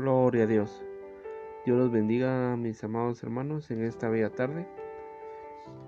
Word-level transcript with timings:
Gloria 0.00 0.44
a 0.44 0.46
Dios. 0.46 0.82
Dios 1.66 1.76
los 1.76 1.92
bendiga, 1.92 2.56
mis 2.56 2.82
amados 2.82 3.22
hermanos, 3.22 3.70
en 3.70 3.84
esta 3.84 4.08
bella 4.08 4.30
tarde. 4.30 4.66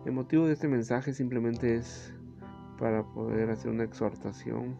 El 0.04 0.12
motivo 0.12 0.46
de 0.46 0.52
este 0.52 0.68
mensaje 0.68 1.14
simplemente 1.14 1.76
es 1.76 2.14
para 2.78 3.04
poder 3.04 3.48
hacer 3.48 3.70
una 3.70 3.84
exhortación, 3.84 4.76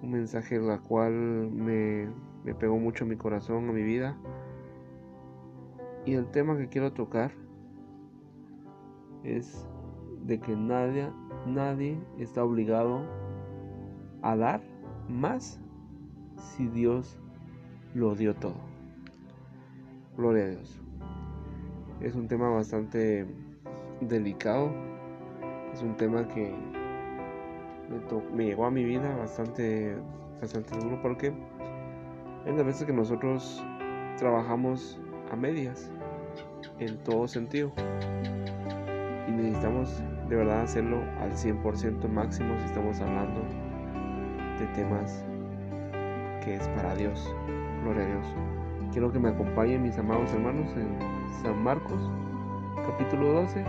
un 0.00 0.10
mensaje 0.12 0.56
el 0.56 0.80
cual 0.80 1.12
me, 1.12 2.08
me 2.42 2.54
pegó 2.54 2.78
mucho 2.78 3.04
a 3.04 3.06
mi 3.06 3.16
corazón, 3.16 3.68
a 3.68 3.72
mi 3.72 3.82
vida. 3.82 4.16
Y 6.06 6.14
el 6.14 6.24
tema 6.30 6.56
que 6.56 6.70
quiero 6.70 6.94
tocar 6.94 7.32
es 9.24 9.68
de 10.24 10.40
que 10.40 10.56
nadie, 10.56 11.06
nadie 11.46 11.98
está 12.18 12.44
obligado 12.44 13.02
a 14.22 14.36
dar 14.36 14.62
más 15.06 15.60
si 16.38 16.66
Dios 16.68 17.20
lo 17.94 18.14
dio 18.14 18.34
todo. 18.34 18.56
Gloria 20.16 20.44
a 20.44 20.48
Dios. 20.48 20.80
Es 22.00 22.14
un 22.14 22.28
tema 22.28 22.48
bastante 22.50 23.26
delicado. 24.00 24.72
Es 25.72 25.82
un 25.82 25.96
tema 25.96 26.26
que 26.28 26.54
me, 28.32 28.44
llegó 28.44 28.66
a 28.66 28.70
mi 28.70 28.84
vida 28.84 29.14
bastante, 29.16 29.96
bastante 30.40 30.78
duro 30.78 31.00
porque 31.02 31.32
es 32.46 32.54
la 32.54 32.62
veces 32.62 32.86
que 32.86 32.92
nosotros 32.92 33.62
trabajamos 34.16 35.00
a 35.30 35.36
medias 35.36 35.90
en 36.78 36.96
todo 37.04 37.28
sentido. 37.28 37.72
Y 39.28 39.32
necesitamos 39.32 40.02
de 40.28 40.36
verdad 40.36 40.62
hacerlo 40.62 40.98
al 41.20 41.32
100% 41.32 42.08
máximo 42.08 42.56
si 42.58 42.64
estamos 42.66 43.00
hablando 43.00 43.40
de 44.58 44.66
temas 44.74 45.24
que 46.44 46.54
es 46.54 46.68
para 46.68 46.94
Dios. 46.94 47.34
Gloria 47.82 48.02
a 48.02 48.06
Dios. 48.06 48.26
Quiero 48.92 49.10
que 49.10 49.18
me 49.18 49.30
acompañen 49.30 49.82
mis 49.82 49.96
amados 49.96 50.30
hermanos 50.34 50.68
en 50.76 50.98
San 51.42 51.62
Marcos, 51.62 52.10
capítulo 52.84 53.32
12, 53.32 53.64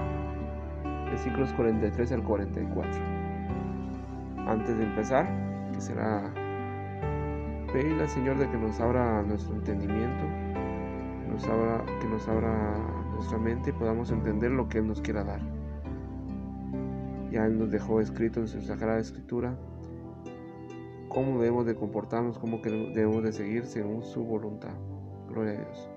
versículos 1.05 1.53
43 1.53 2.11
al 2.11 2.23
44. 2.23 2.91
Antes 4.47 4.77
de 4.77 4.83
empezar, 4.83 5.27
quisiera 5.73 6.33
pedirle 7.71 8.01
al 8.01 8.09
Señor 8.09 8.37
de 8.37 8.49
que 8.49 8.57
nos 8.57 8.81
abra 8.81 9.23
nuestro 9.23 9.55
entendimiento, 9.55 10.25
nos 11.31 11.47
abra, 11.47 11.85
que 12.01 12.07
nos 12.07 12.27
abra 12.27 12.75
nuestra 13.13 13.37
mente 13.37 13.69
y 13.69 13.73
podamos 13.73 14.11
entender 14.11 14.51
lo 14.51 14.67
que 14.67 14.79
Él 14.79 14.87
nos 14.87 14.99
quiera 14.99 15.23
dar. 15.23 15.39
Ya 17.31 17.45
Él 17.45 17.57
nos 17.57 17.71
dejó 17.71 18.01
escrito 18.01 18.41
en 18.41 18.49
su 18.49 18.61
Sagrada 18.61 18.99
Escritura 18.99 19.55
cómo 21.13 21.39
debemos 21.39 21.65
de 21.65 21.75
comportarnos, 21.75 22.37
cómo 22.37 22.59
debemos 22.59 23.23
de 23.23 23.33
seguir 23.33 23.65
según 23.65 24.03
su 24.03 24.23
voluntad. 24.23 24.73
Gloria 25.27 25.53
a 25.53 25.55
Dios. 25.57 25.89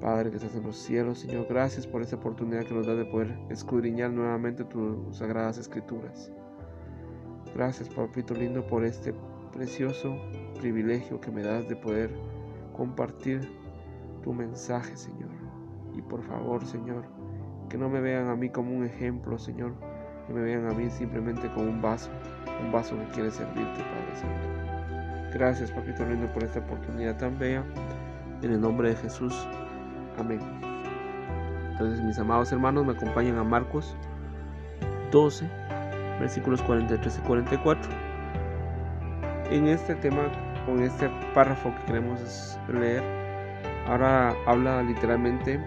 Padre 0.00 0.30
que 0.30 0.36
estás 0.36 0.54
en 0.54 0.62
los 0.62 0.76
cielos, 0.76 1.20
Señor, 1.20 1.46
gracias 1.48 1.86
por 1.86 2.02
esta 2.02 2.16
oportunidad 2.16 2.64
que 2.64 2.74
nos 2.74 2.86
da 2.86 2.94
de 2.94 3.04
poder 3.04 3.38
escudriñar 3.50 4.10
nuevamente 4.10 4.64
tus 4.64 5.16
sagradas 5.16 5.58
escrituras. 5.58 6.30
Gracias, 7.54 7.88
papito 7.88 8.34
lindo, 8.34 8.66
por 8.66 8.84
este 8.84 9.14
precioso 9.52 10.16
privilegio 10.58 11.20
que 11.20 11.30
me 11.30 11.42
das 11.42 11.68
de 11.68 11.76
poder 11.76 12.14
compartir 12.74 13.40
tu 14.22 14.32
mensaje, 14.32 14.96
Señor. 14.96 15.30
Y 15.94 16.02
por 16.02 16.22
favor, 16.22 16.64
Señor, 16.64 17.04
que 17.68 17.76
no 17.76 17.88
me 17.88 18.00
vean 18.00 18.28
a 18.28 18.36
mí 18.36 18.50
como 18.50 18.74
un 18.74 18.84
ejemplo, 18.84 19.38
Señor, 19.38 19.74
que 20.26 20.32
me 20.32 20.42
vean 20.42 20.66
a 20.70 20.74
mí 20.74 20.88
simplemente 20.90 21.50
como 21.52 21.68
un 21.68 21.82
vaso, 21.82 22.10
un 22.62 22.72
vaso 22.72 22.96
que 22.96 23.04
quiere 23.14 23.30
servirte, 23.30 23.82
Padre 23.82 24.16
Santo. 24.16 24.60
Gracias, 25.32 25.70
Papito 25.70 26.04
lindo, 26.04 26.26
por 26.32 26.44
esta 26.44 26.58
oportunidad 26.60 27.16
tan 27.16 27.38
bella. 27.38 27.64
En 28.42 28.52
el 28.52 28.60
nombre 28.60 28.90
de 28.90 28.96
Jesús. 28.96 29.34
Amén. 30.18 30.40
Entonces, 31.72 32.04
mis 32.04 32.18
amados 32.18 32.50
hermanos, 32.52 32.84
me 32.84 32.92
acompañan 32.92 33.38
a 33.38 33.44
Marcos 33.44 33.96
12, 35.12 35.48
versículos 36.18 36.62
43 36.62 37.18
y 37.18 37.26
44. 37.26 37.90
En 39.50 39.66
este 39.66 39.94
tema, 39.96 40.22
con 40.66 40.82
este 40.82 41.08
párrafo 41.34 41.74
que 41.74 41.84
queremos 41.86 42.58
leer, 42.68 43.02
ahora 43.86 44.34
habla 44.46 44.82
literalmente 44.82 45.58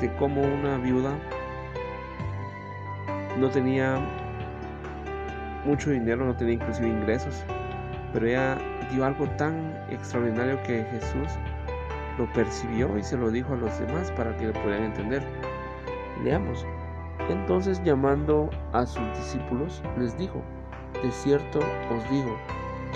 de 0.00 0.14
cómo 0.16 0.42
una 0.42 0.76
viuda 0.78 1.12
no 3.38 3.50
tenía 3.50 3.98
mucho 5.66 5.90
dinero, 5.90 6.24
no 6.24 6.34
tenía 6.36 6.54
inclusive 6.54 6.88
ingresos, 6.88 7.44
pero 8.12 8.26
ella 8.26 8.58
dio 8.90 9.04
algo 9.04 9.26
tan 9.36 9.76
extraordinario 9.90 10.62
que 10.62 10.84
Jesús 10.84 11.28
lo 12.18 12.32
percibió 12.32 12.96
y 12.96 13.02
se 13.02 13.16
lo 13.16 13.30
dijo 13.30 13.52
a 13.52 13.56
los 13.56 13.78
demás 13.78 14.10
para 14.12 14.34
que 14.36 14.46
lo 14.46 14.52
pudieran 14.54 14.84
entender. 14.84 15.22
Leamos. 16.24 16.64
Entonces 17.28 17.82
llamando 17.82 18.48
a 18.72 18.86
sus 18.86 19.06
discípulos 19.18 19.82
les 19.98 20.16
dijo, 20.16 20.42
de 21.02 21.10
cierto 21.10 21.58
os 21.58 22.10
digo 22.10 22.36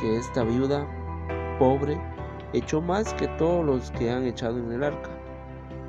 que 0.00 0.16
esta 0.16 0.44
viuda 0.44 0.87
pobre 1.58 2.00
echó 2.52 2.81
más 2.81 3.12
que 3.14 3.28
todos 3.28 3.64
los 3.64 3.91
que 3.92 4.10
han 4.10 4.25
echado 4.25 4.58
en 4.58 4.72
el 4.72 4.84
arca, 4.84 5.10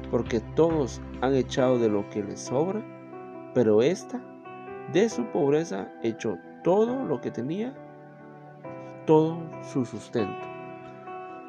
porque 0.09 0.39
todos 0.55 0.99
han 1.21 1.35
echado 1.35 1.77
de 1.79 1.89
lo 1.89 2.09
que 2.09 2.23
les 2.23 2.39
sobra, 2.39 2.81
pero 3.53 3.81
esta 3.81 4.21
de 4.93 5.09
su 5.09 5.25
pobreza 5.25 5.87
echó 6.03 6.37
todo 6.63 7.05
lo 7.05 7.21
que 7.21 7.31
tenía, 7.31 7.73
todo 9.05 9.39
su 9.61 9.85
sustento. 9.85 10.47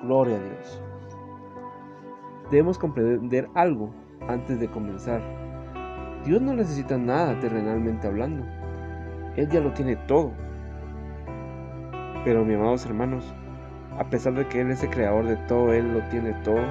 Gloria 0.02 0.36
a 0.36 0.42
Dios. 0.42 0.82
Debemos 2.50 2.78
comprender 2.78 3.48
algo 3.54 3.90
antes 4.28 4.60
de 4.60 4.68
comenzar. 4.68 5.22
Dios 6.24 6.40
no 6.40 6.54
necesita 6.54 6.96
nada 6.98 7.38
terrenalmente 7.40 8.06
hablando. 8.06 8.44
Él 9.36 9.48
ya 9.48 9.60
lo 9.60 9.72
tiene 9.72 9.96
todo. 9.96 10.32
Pero 12.24 12.44
mis 12.44 12.56
amados 12.56 12.86
hermanos, 12.86 13.24
a 13.98 14.04
pesar 14.08 14.34
de 14.34 14.46
que 14.46 14.60
Él 14.60 14.70
es 14.70 14.82
el 14.82 14.90
creador 14.90 15.26
de 15.26 15.36
todo, 15.48 15.72
Él 15.72 15.92
lo 15.92 16.00
tiene 16.08 16.32
todo, 16.44 16.62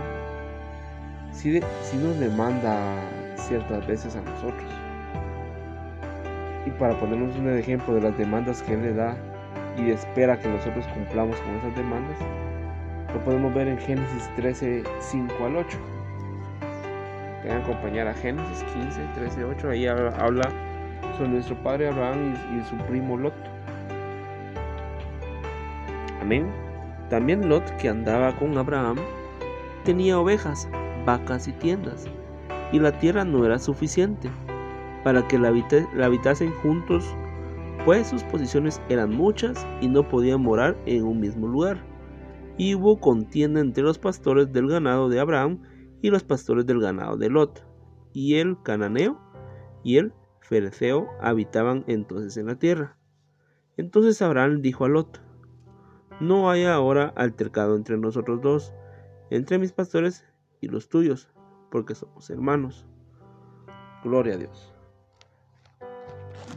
sí, 1.32 1.60
sí 1.82 1.98
nos 1.98 2.20
demanda 2.20 2.96
ciertas 3.36 3.86
veces 3.88 4.16
a 4.16 4.22
nosotros. 4.22 4.81
Para 6.82 6.98
ponernos 6.98 7.38
un 7.38 7.48
ejemplo 7.48 7.94
de 7.94 8.02
las 8.02 8.18
demandas 8.18 8.64
que 8.64 8.74
Él 8.74 8.82
le 8.82 8.94
da 8.96 9.16
y 9.78 9.92
espera 9.92 10.40
que 10.40 10.48
nosotros 10.48 10.84
cumplamos 10.88 11.40
con 11.42 11.56
esas 11.58 11.76
demandas, 11.76 12.18
lo 13.14 13.24
podemos 13.24 13.54
ver 13.54 13.68
en 13.68 13.78
Génesis 13.78 14.28
13, 14.36 14.82
5 15.00 15.46
al 15.46 15.58
8. 15.58 15.78
Voy 17.44 17.52
a 17.52 17.58
acompañar 17.60 18.08
a 18.08 18.16
Génesis 18.16 18.64
15, 18.74 19.00
13, 19.14 19.44
8. 19.44 19.70
Ahí 19.70 19.86
habla 19.86 20.50
sobre 21.18 21.30
nuestro 21.30 21.56
padre 21.62 21.88
Abraham 21.88 22.34
y, 22.58 22.64
su 22.64 22.76
primo 22.88 23.16
Lot. 23.16 23.36
Amén. 26.20 26.50
También 27.12 27.48
Lot, 27.48 27.70
que 27.78 27.90
andaba 27.90 28.36
con 28.38 28.58
Abraham, 28.58 28.98
tenía 29.86 30.18
ovejas, 30.18 30.68
vacas 31.06 31.48
y 31.48 31.52
tiendas, 31.52 32.08
y 32.72 32.80
la 32.80 32.92
tierra 32.98 33.24
no 33.24 33.46
era 33.46 33.60
suficiente 33.60 34.32
para 35.04 35.28
que 35.28 35.40
la, 35.40 35.54
habitasen 36.04 36.52
juntos, 36.62 37.16
pues 37.86 38.08
sus 38.08 38.24
posiciones 38.24 38.82
eran 38.90 39.16
muchas 39.16 39.66
y 39.82 39.88
no 39.88 40.08
podían 40.08 40.42
morar 40.42 40.78
en 40.86 41.04
un 41.04 41.20
mismo 41.20 41.48
lugar. 41.48 41.84
Y 42.58 42.76
hubo 42.76 43.00
contienda 43.00 43.60
entre 43.60 43.84
los 43.84 43.98
pastores 43.98 44.52
del 44.52 44.68
ganado 44.68 45.10
de 45.10 45.20
Abraham 45.20 45.62
y 46.02 46.10
los 46.10 46.24
pastores 46.24 46.66
del 46.66 46.80
ganado 46.80 47.18
de 47.18 47.30
Lot. 47.30 47.66
Y 48.14 48.36
el 48.36 48.62
cananeo 48.62 49.20
y 49.84 49.98
el 49.98 50.14
fereceo 50.42 51.08
habitaban 51.22 51.84
entonces 51.88 52.38
en 52.38 52.48
la 52.48 52.60
tierra. 52.60 52.98
Entonces 53.78 54.22
Abraham 54.22 54.62
dijo 54.62 54.86
a 54.86 54.90
Lot, 54.90 55.22
no 56.20 56.52
haya 56.52 56.76
ahora 56.76 57.12
altercado 57.16 57.76
entre 57.76 57.98
nosotros 57.98 58.42
dos, 58.42 58.74
entre 59.32 59.58
mis 59.58 59.72
pastores 59.72 60.26
y 60.60 60.68
los 60.68 60.88
tuyos, 60.88 61.30
porque 61.72 61.96
somos 61.96 62.30
hermanos. 62.30 62.86
Gloria 64.04 64.36
a 64.36 64.38
Dios. 64.38 64.71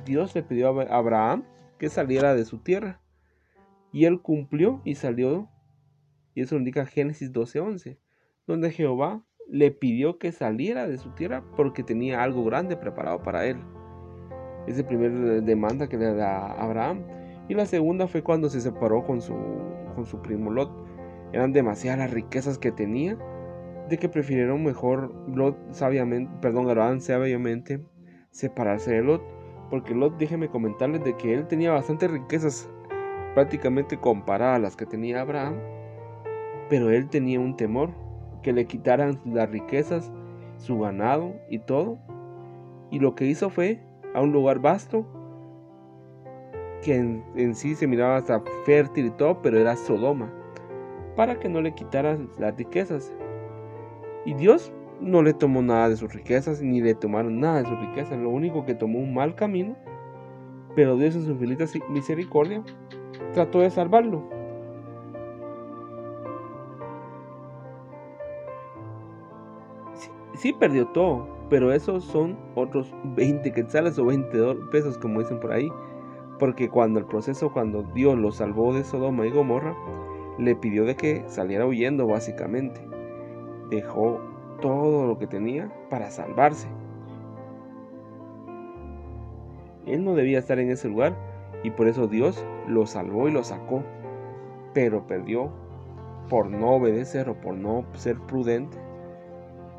Dios 0.04 0.34
le 0.34 0.42
pidió 0.42 0.68
a 0.80 0.96
Abraham 0.96 1.44
que 1.78 1.88
saliera 1.88 2.34
de 2.34 2.44
su 2.44 2.58
tierra. 2.58 3.00
Y 3.92 4.04
él 4.06 4.20
cumplió 4.20 4.80
y 4.84 4.96
salió. 4.96 5.48
Y 6.34 6.42
eso 6.42 6.56
indica 6.56 6.86
Génesis 6.86 7.32
12:11, 7.32 7.98
donde 8.46 8.70
Jehová 8.70 9.24
le 9.48 9.70
pidió 9.70 10.18
que 10.18 10.32
saliera 10.32 10.86
de 10.88 10.98
su 10.98 11.10
tierra 11.10 11.44
porque 11.56 11.82
tenía 11.82 12.22
algo 12.22 12.44
grande 12.44 12.76
preparado 12.76 13.22
para 13.22 13.46
él. 13.46 13.58
Es 14.66 14.78
la 14.78 14.86
primera 14.86 15.40
demanda 15.40 15.88
que 15.88 15.98
le 15.98 16.14
da 16.14 16.52
Abraham. 16.52 17.04
Y 17.48 17.54
la 17.54 17.66
segunda 17.66 18.08
fue 18.08 18.22
cuando 18.22 18.48
se 18.48 18.60
separó 18.60 19.04
con 19.04 19.20
su, 19.20 19.34
con 19.94 20.06
su 20.06 20.20
primo 20.22 20.50
Lot. 20.50 20.70
Eran 21.32 21.52
demasiadas 21.52 21.98
las 21.98 22.10
riquezas 22.10 22.58
que 22.58 22.72
tenía 22.72 23.18
de 23.88 23.98
que 23.98 24.08
prefirieron 24.08 24.64
mejor 24.64 25.14
Lot 25.28 25.56
sabiamente, 25.72 26.32
perdón, 26.40 26.70
Abraham 26.70 27.00
sabiamente 27.00 27.84
separarse 28.30 28.94
de 28.94 29.02
Lot 29.02 29.33
porque 29.74 29.92
Lot, 29.92 30.16
déjeme 30.18 30.48
comentarles 30.48 31.02
de 31.02 31.16
que 31.16 31.34
él 31.34 31.48
tenía 31.48 31.72
bastantes 31.72 32.08
riquezas 32.08 32.70
prácticamente 33.34 33.98
comparadas 33.98 34.54
a 34.54 34.60
las 34.60 34.76
que 34.76 34.86
tenía 34.86 35.20
Abraham, 35.20 35.56
Pero 36.70 36.90
él 36.90 37.08
tenía 37.08 37.40
un 37.40 37.56
temor, 37.56 37.90
que 38.40 38.52
le 38.52 38.66
quitaran 38.66 39.20
las 39.24 39.50
riquezas, 39.50 40.12
su 40.58 40.78
ganado 40.78 41.34
y 41.50 41.58
todo. 41.58 41.98
Y 42.92 43.00
lo 43.00 43.16
que 43.16 43.24
hizo 43.24 43.50
fue 43.50 43.80
a 44.14 44.20
un 44.20 44.30
lugar 44.30 44.60
vasto, 44.60 45.04
que 46.80 46.94
en, 46.94 47.54
sí 47.56 47.74
se 47.74 47.88
miraba 47.88 48.18
hasta 48.18 48.44
fértil 48.64 49.06
y 49.06 49.10
todo, 49.10 49.42
pero 49.42 49.58
era 49.58 49.74
Sodoma, 49.74 50.32
para 51.16 51.40
que 51.40 51.48
no 51.48 51.60
le 51.60 51.74
quitaran 51.74 52.30
las 52.38 52.56
riquezas. 52.56 53.12
Y 54.24 54.34
Dios 54.34 54.72
no 55.00 55.22
le 55.22 55.34
tomó 55.34 55.62
nada 55.62 55.88
de 55.88 55.96
sus 55.96 56.12
riquezas, 56.12 56.62
ni 56.62 56.80
le 56.80 56.94
tomaron 56.94 57.40
nada 57.40 57.62
de 57.62 57.68
sus 57.68 57.78
riquezas, 57.78 58.18
lo 58.18 58.30
único 58.30 58.64
que 58.64 58.74
tomó 58.74 58.98
un 58.98 59.14
mal 59.14 59.34
camino, 59.34 59.76
pero 60.74 60.96
Dios 60.96 61.14
en 61.14 61.24
su 61.24 61.32
infinita 61.32 61.64
misericordia 61.88 62.62
trató 63.32 63.60
de 63.60 63.70
salvarlo. 63.70 64.22
Sí, 70.34 70.52
perdió 70.52 70.88
todo, 70.88 71.28
pero 71.48 71.72
esos 71.72 72.04
son 72.04 72.36
otros 72.54 72.92
20 73.16 73.52
quetzales 73.52 73.98
o 73.98 74.04
20 74.04 74.56
pesos, 74.70 74.98
como 74.98 75.20
dicen 75.20 75.40
por 75.40 75.52
ahí. 75.52 75.70
Porque 76.38 76.68
cuando 76.68 76.98
el 76.98 77.06
proceso, 77.06 77.52
cuando 77.52 77.82
Dios 77.94 78.18
lo 78.18 78.32
salvó 78.32 78.74
de 78.74 78.82
Sodoma 78.82 79.26
y 79.26 79.30
Gomorra, 79.30 79.76
le 80.38 80.56
pidió 80.56 80.84
de 80.84 80.96
que 80.96 81.24
saliera 81.28 81.64
huyendo 81.64 82.06
básicamente. 82.06 82.80
Dejó 83.70 84.20
todo 84.60 85.06
lo 85.06 85.18
que 85.18 85.26
tenía 85.26 85.70
para 85.90 86.10
salvarse. 86.10 86.68
Él 89.86 90.04
no 90.04 90.14
debía 90.14 90.38
estar 90.38 90.58
en 90.58 90.70
ese 90.70 90.88
lugar 90.88 91.14
y 91.62 91.70
por 91.70 91.88
eso 91.88 92.06
Dios 92.06 92.44
lo 92.66 92.86
salvó 92.86 93.28
y 93.28 93.32
lo 93.32 93.44
sacó. 93.44 93.82
Pero 94.72 95.06
perdió 95.06 95.50
por 96.28 96.50
no 96.50 96.72
obedecer 96.72 97.28
o 97.28 97.34
por 97.34 97.54
no 97.54 97.84
ser 97.92 98.18
prudente 98.20 98.78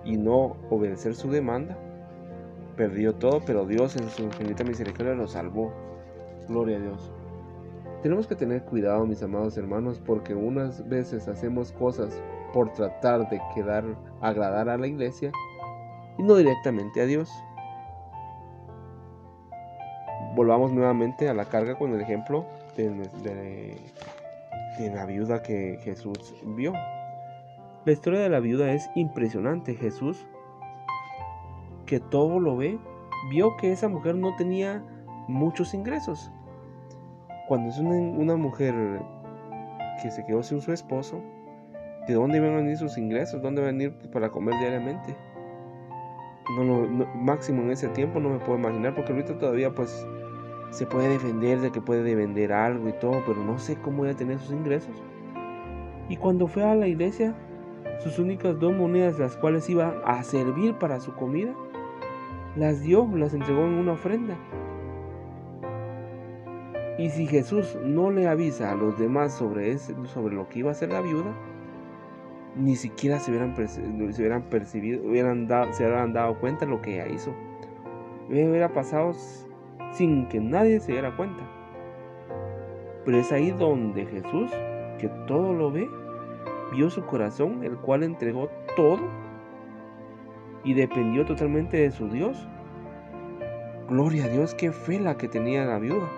y 0.03 0.17
no 0.17 0.55
obedecer 0.69 1.15
su 1.15 1.29
demanda. 1.29 1.77
Perdió 2.77 3.15
todo, 3.15 3.41
pero 3.45 3.65
Dios 3.65 3.95
en 3.95 4.09
su 4.09 4.23
infinita 4.23 4.63
misericordia 4.63 5.13
lo 5.13 5.27
salvó. 5.27 5.71
Gloria 6.47 6.77
a 6.77 6.81
Dios. 6.81 7.11
Tenemos 8.03 8.27
que 8.27 8.35
tener 8.35 8.63
cuidado, 8.63 9.05
mis 9.07 9.23
amados 9.23 9.57
hermanos, 9.57 9.99
porque 10.05 10.35
unas 10.35 10.87
veces 10.87 11.27
hacemos 11.27 11.71
cosas 11.71 12.21
por 12.53 12.71
tratar 12.73 13.29
de 13.29 13.41
quedar 13.53 13.83
agradar 14.21 14.69
a 14.69 14.77
la 14.77 14.87
iglesia 14.87 15.31
y 16.17 16.23
no 16.23 16.35
directamente 16.35 17.01
a 17.01 17.05
Dios. 17.05 17.31
Volvamos 20.35 20.71
nuevamente 20.73 21.29
a 21.29 21.33
la 21.33 21.45
carga 21.45 21.77
con 21.77 21.93
el 21.93 22.01
ejemplo 22.01 22.45
de, 22.75 23.77
la 24.93 25.05
viuda 25.05 25.41
que 25.41 25.79
Jesús 25.83 26.35
vio. 26.43 26.73
La 27.85 27.91
historia 27.91 28.19
de 28.19 28.29
la 28.29 28.39
viuda 28.39 28.71
es 28.71 28.89
impresionante. 28.95 29.75
Jesús, 29.75 30.25
que 31.85 31.99
todo 31.99 32.39
lo 32.39 32.57
ve, 32.57 32.79
vio 33.29 33.55
que 33.57 33.71
esa 33.71 33.87
mujer 33.87 34.15
no 34.15 34.35
tenía 34.35 34.83
muchos 35.27 35.73
ingresos. 35.73 36.31
Cuando 37.47 37.69
es 37.69 37.77
una, 37.77 38.35
mujer 38.35 38.73
que 40.01 40.11
se 40.11 40.25
quedó 40.25 40.43
sin 40.43 40.61
su 40.61 40.73
esposo, 40.73 41.21
¿de 42.07 42.13
dónde 42.13 42.37
iban 42.37 42.53
a 42.53 42.57
venir 42.57 42.77
sus 42.77 42.97
ingresos? 42.97 43.41
¿Dónde 43.41 43.61
van 43.61 43.69
a 43.69 43.77
venir 43.77 43.93
para 44.11 44.29
comer 44.29 44.55
diariamente? 44.59 45.15
Máximo 47.15 47.63
en 47.63 47.71
ese 47.71 47.87
tiempo 47.89 48.19
no 48.19 48.29
me 48.29 48.39
puedo 48.39 48.59
imaginar, 48.59 48.93
porque 48.93 49.11
ahorita 49.11 49.37
todavía 49.37 49.71
pues 49.71 50.05
se 50.69 50.85
puede 50.85 51.09
defender 51.09 51.59
de 51.61 51.71
que 51.71 51.81
puede 51.81 52.15
vender 52.15 52.53
algo 52.53 52.89
y 52.89 52.93
todo, 52.93 53.23
pero 53.25 53.43
no 53.43 53.57
sé 53.57 53.77
cómo 53.77 53.99
voy 53.99 54.09
a 54.09 54.15
tener 54.15 54.39
sus 54.39 54.51
ingresos. 54.51 54.95
Y 56.09 56.17
cuando 56.17 56.47
fue 56.47 56.63
a 56.63 56.75
la 56.75 56.87
iglesia, 56.87 57.33
sus 57.99 58.19
únicas 58.19 58.59
dos 58.59 58.73
monedas, 58.73 59.17
las 59.17 59.37
cuales 59.37 59.69
iban 59.69 59.95
a 60.05 60.21
servir 60.23 60.75
para 60.75 60.99
su 60.99 61.13
comida, 61.15 61.53
las 62.55 62.81
dio, 62.81 63.09
las 63.15 63.33
entregó 63.33 63.65
en 63.65 63.73
una 63.73 63.93
ofrenda. 63.93 64.35
Y 66.97 67.09
si 67.09 67.27
Jesús 67.27 67.77
no 67.83 68.11
le 68.11 68.27
avisa 68.27 68.71
a 68.71 68.75
los 68.75 68.97
demás 68.97 69.33
sobre, 69.33 69.77
sobre 69.77 70.35
lo 70.35 70.47
que 70.47 70.59
iba 70.59 70.69
a 70.69 70.71
hacer 70.71 70.91
la 70.91 71.01
viuda, 71.01 71.33
ni 72.55 72.75
siquiera 72.75 73.19
se 73.19 73.31
hubieran, 73.31 73.55
se 73.67 73.81
hubieran 73.81 74.43
percibido, 74.43 75.07
hubieran 75.07 75.47
dado, 75.47 75.73
se 75.73 75.83
hubieran 75.83 76.13
dado 76.13 76.39
cuenta 76.39 76.65
de 76.65 76.71
lo 76.71 76.81
que 76.81 76.95
ella 76.95 77.13
hizo. 77.13 77.33
Hubiera 78.29 78.71
pasado 78.73 79.13
sin 79.91 80.27
que 80.27 80.39
nadie 80.39 80.79
se 80.79 80.93
diera 80.93 81.15
cuenta. 81.15 81.43
Pero 83.05 83.17
es 83.17 83.31
ahí 83.31 83.51
donde 83.51 84.05
Jesús, 84.05 84.51
que 84.97 85.09
todo 85.27 85.53
lo 85.53 85.71
ve, 85.71 85.87
vio 86.71 86.89
su 86.89 87.05
corazón, 87.05 87.63
el 87.63 87.77
cual 87.77 88.03
entregó 88.03 88.49
todo 88.75 88.99
y 90.63 90.73
dependió 90.73 91.25
totalmente 91.25 91.77
de 91.77 91.91
su 91.91 92.09
Dios. 92.09 92.47
Gloria 93.87 94.25
a 94.25 94.29
Dios, 94.29 94.55
qué 94.55 94.71
fe 94.71 94.99
la 94.99 95.17
que 95.17 95.27
tenía 95.27 95.65
la 95.65 95.77
viuda, 95.77 96.09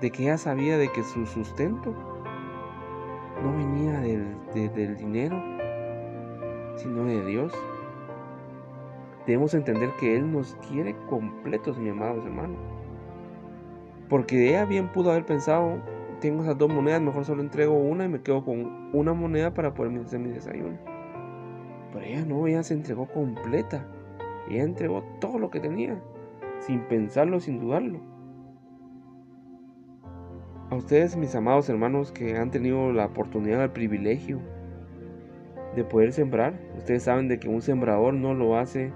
de 0.00 0.10
que 0.10 0.24
ella 0.24 0.38
sabía 0.38 0.76
de 0.76 0.90
que 0.90 1.04
su 1.04 1.24
sustento 1.26 1.94
no 3.42 3.52
venía 3.56 4.00
del, 4.00 4.72
del 4.74 4.96
dinero, 4.96 5.53
sino 6.76 7.04
de 7.04 7.24
Dios. 7.24 7.52
Debemos 9.26 9.54
entender 9.54 9.90
que 9.98 10.16
Él 10.16 10.30
nos 10.30 10.56
quiere 10.68 10.94
completos, 11.08 11.78
mi 11.78 11.88
amados 11.88 12.24
hermanos. 12.24 12.58
Porque 14.08 14.50
ella 14.50 14.64
bien 14.66 14.92
pudo 14.92 15.10
haber 15.10 15.24
pensado, 15.24 15.78
tengo 16.20 16.42
esas 16.42 16.58
dos 16.58 16.70
monedas, 16.70 17.00
mejor 17.00 17.24
solo 17.24 17.42
entrego 17.42 17.74
una 17.74 18.04
y 18.04 18.08
me 18.08 18.20
quedo 18.22 18.44
con 18.44 18.90
una 18.92 19.14
moneda 19.14 19.54
para 19.54 19.72
poder 19.72 19.98
hacer 19.98 20.20
mi 20.20 20.30
desayuno. 20.30 20.76
Pero 21.92 22.04
ella 22.04 22.24
no, 22.24 22.46
ella 22.46 22.62
se 22.62 22.74
entregó 22.74 23.06
completa. 23.06 23.86
Ella 24.48 24.64
entregó 24.64 25.02
todo 25.20 25.38
lo 25.38 25.50
que 25.50 25.60
tenía, 25.60 25.98
sin 26.60 26.80
pensarlo, 26.80 27.40
sin 27.40 27.60
dudarlo. 27.60 28.00
A 30.70 30.76
ustedes, 30.76 31.16
mis 31.16 31.34
amados 31.34 31.68
hermanos, 31.68 32.12
que 32.12 32.36
han 32.36 32.50
tenido 32.50 32.92
la 32.92 33.06
oportunidad, 33.06 33.62
el 33.62 33.70
privilegio 33.70 34.40
de 35.74 35.84
poder 35.84 36.12
sembrar, 36.12 36.58
ustedes 36.76 37.04
saben 37.04 37.28
de 37.28 37.38
que 37.38 37.48
un 37.48 37.62
sembrador 37.62 38.14
no 38.14 38.34
lo 38.34 38.56
hace 38.56 38.92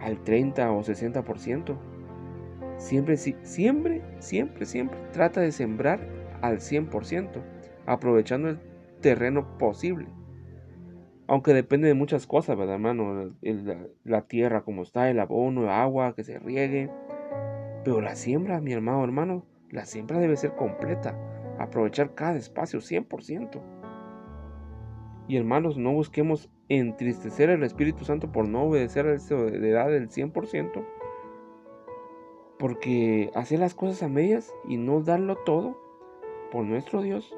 al 0.00 0.22
30 0.22 0.70
o 0.72 0.82
60%. 0.82 1.76
Siempre, 2.78 3.16
siempre, 3.16 4.02
siempre, 4.18 4.66
siempre 4.66 4.98
trata 5.12 5.40
de 5.40 5.52
sembrar 5.52 6.00
al 6.42 6.58
100%, 6.58 7.30
aprovechando 7.86 8.48
el 8.48 8.58
terreno 9.00 9.58
posible. 9.58 10.08
Aunque 11.26 11.54
depende 11.54 11.88
de 11.88 11.94
muchas 11.94 12.26
cosas, 12.26 12.56
¿verdad, 12.56 12.74
hermano? 12.74 13.34
la 14.04 14.22
tierra 14.22 14.62
como 14.62 14.82
está, 14.82 15.08
el 15.08 15.20
abono, 15.20 15.62
el 15.62 15.68
agua, 15.70 16.14
que 16.14 16.24
se 16.24 16.38
riegue. 16.38 16.90
Pero 17.82 18.00
la 18.02 18.14
siembra, 18.14 18.60
mi 18.60 18.72
hermano, 18.72 19.04
hermano, 19.04 19.46
la 19.70 19.86
siembra 19.86 20.18
debe 20.18 20.36
ser 20.36 20.54
completa. 20.54 21.16
Aprovechar 21.58 22.14
cada 22.14 22.36
espacio 22.36 22.80
100%. 22.80 23.62
Y 25.26 25.36
hermanos, 25.36 25.76
no 25.76 25.92
busquemos 25.92 26.50
entristecer 26.68 27.50
al 27.50 27.62
Espíritu 27.62 28.04
Santo 28.04 28.30
por 28.30 28.48
no 28.48 28.64
obedecer 28.64 29.06
a 29.06 29.14
esa 29.14 29.36
edad 29.36 29.88
del 29.88 30.08
100%. 30.08 30.84
Porque 32.58 33.30
hacer 33.34 33.58
las 33.58 33.74
cosas 33.74 34.02
a 34.02 34.08
medias 34.08 34.54
y 34.68 34.76
no 34.76 35.00
darlo 35.00 35.36
todo 35.36 35.78
por 36.50 36.64
nuestro 36.64 37.02
Dios, 37.02 37.34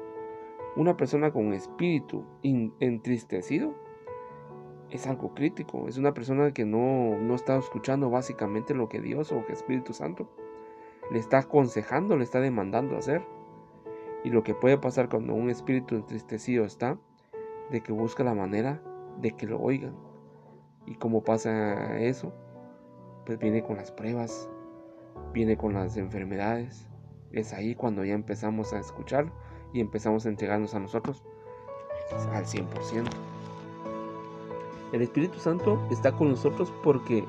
una 0.75 0.95
persona 0.95 1.31
con 1.31 1.53
espíritu 1.53 2.23
entristecido 2.43 3.73
es 4.91 5.07
algo 5.07 5.33
crítico. 5.33 5.87
Es 5.87 5.97
una 5.97 6.13
persona 6.13 6.53
que 6.53 6.65
no, 6.65 7.17
no 7.17 7.35
está 7.35 7.57
escuchando 7.57 8.09
básicamente 8.09 8.73
lo 8.73 8.89
que 8.89 9.01
Dios 9.01 9.31
o 9.31 9.45
que 9.45 9.53
Espíritu 9.53 9.93
Santo 9.93 10.29
le 11.11 11.19
está 11.19 11.39
aconsejando, 11.39 12.17
le 12.17 12.23
está 12.23 12.39
demandando 12.39 12.97
hacer. 12.97 13.23
Y 14.23 14.29
lo 14.29 14.43
que 14.43 14.53
puede 14.53 14.77
pasar 14.77 15.09
cuando 15.09 15.33
un 15.33 15.49
espíritu 15.49 15.95
entristecido 15.95 16.65
está, 16.65 16.97
de 17.71 17.81
que 17.81 17.91
busca 17.91 18.23
la 18.23 18.33
manera 18.33 18.81
de 19.21 19.31
que 19.31 19.47
lo 19.47 19.59
oigan. 19.59 19.95
Y 20.85 20.95
como 20.95 21.23
pasa 21.23 21.99
eso, 21.99 22.33
pues 23.25 23.39
viene 23.39 23.63
con 23.63 23.77
las 23.77 23.91
pruebas, 23.91 24.49
viene 25.33 25.57
con 25.57 25.73
las 25.73 25.97
enfermedades, 25.97 26.87
es 27.31 27.53
ahí 27.53 27.75
cuando 27.75 28.05
ya 28.05 28.13
empezamos 28.13 28.73
a 28.73 28.79
escuchar 28.79 29.31
y 29.73 29.81
empezamos 29.81 30.25
a 30.25 30.29
entregarnos 30.29 30.73
a 30.75 30.79
nosotros 30.79 31.23
al 32.31 32.45
100%. 32.45 33.09
El 34.93 35.01
Espíritu 35.01 35.37
Santo 35.39 35.85
está 35.91 36.13
con 36.13 36.29
nosotros 36.29 36.73
porque 36.83 37.25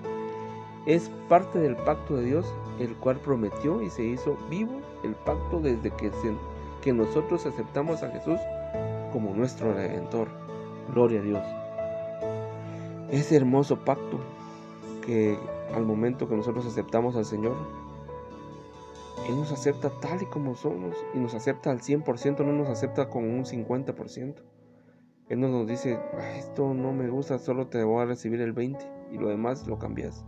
es 0.86 1.10
parte 1.28 1.58
del 1.58 1.74
pacto 1.74 2.16
de 2.16 2.26
Dios, 2.26 2.54
el 2.78 2.94
cual 2.96 3.16
prometió 3.16 3.82
y 3.82 3.90
se 3.90 4.04
hizo 4.04 4.36
vivo 4.48 4.80
el 5.02 5.14
pacto 5.14 5.60
desde 5.60 5.90
que, 5.90 6.12
que 6.80 6.92
nosotros 6.92 7.44
aceptamos 7.44 8.04
a 8.04 8.10
Jesús 8.10 8.38
como 9.12 9.34
nuestro 9.34 9.72
redentor. 9.72 10.28
Gloria 10.92 11.20
a 11.20 11.22
Dios. 11.22 11.42
Ese 13.10 13.36
hermoso 13.36 13.84
pacto 13.84 14.20
que 15.04 15.38
al 15.74 15.84
momento 15.84 16.28
que 16.28 16.36
nosotros 16.36 16.66
aceptamos 16.66 17.16
al 17.16 17.24
Señor, 17.24 17.56
él 19.28 19.36
nos 19.36 19.52
acepta 19.52 19.90
tal 20.00 20.22
y 20.22 20.26
como 20.26 20.54
somos 20.54 20.96
y 21.14 21.18
nos 21.18 21.34
acepta 21.34 21.70
al 21.70 21.80
100%, 21.80 22.44
no 22.44 22.52
nos 22.52 22.68
acepta 22.68 23.08
con 23.08 23.24
un 23.24 23.44
50%. 23.44 24.36
Él 25.28 25.40
no 25.40 25.48
nos 25.48 25.66
dice, 25.66 26.00
esto 26.38 26.72
no 26.72 26.92
me 26.92 27.08
gusta, 27.08 27.38
solo 27.38 27.66
te 27.66 27.84
voy 27.84 28.02
a 28.02 28.06
recibir 28.06 28.40
el 28.40 28.52
20 28.52 28.84
y 29.12 29.18
lo 29.18 29.28
demás 29.28 29.66
lo 29.66 29.78
cambias. 29.78 30.24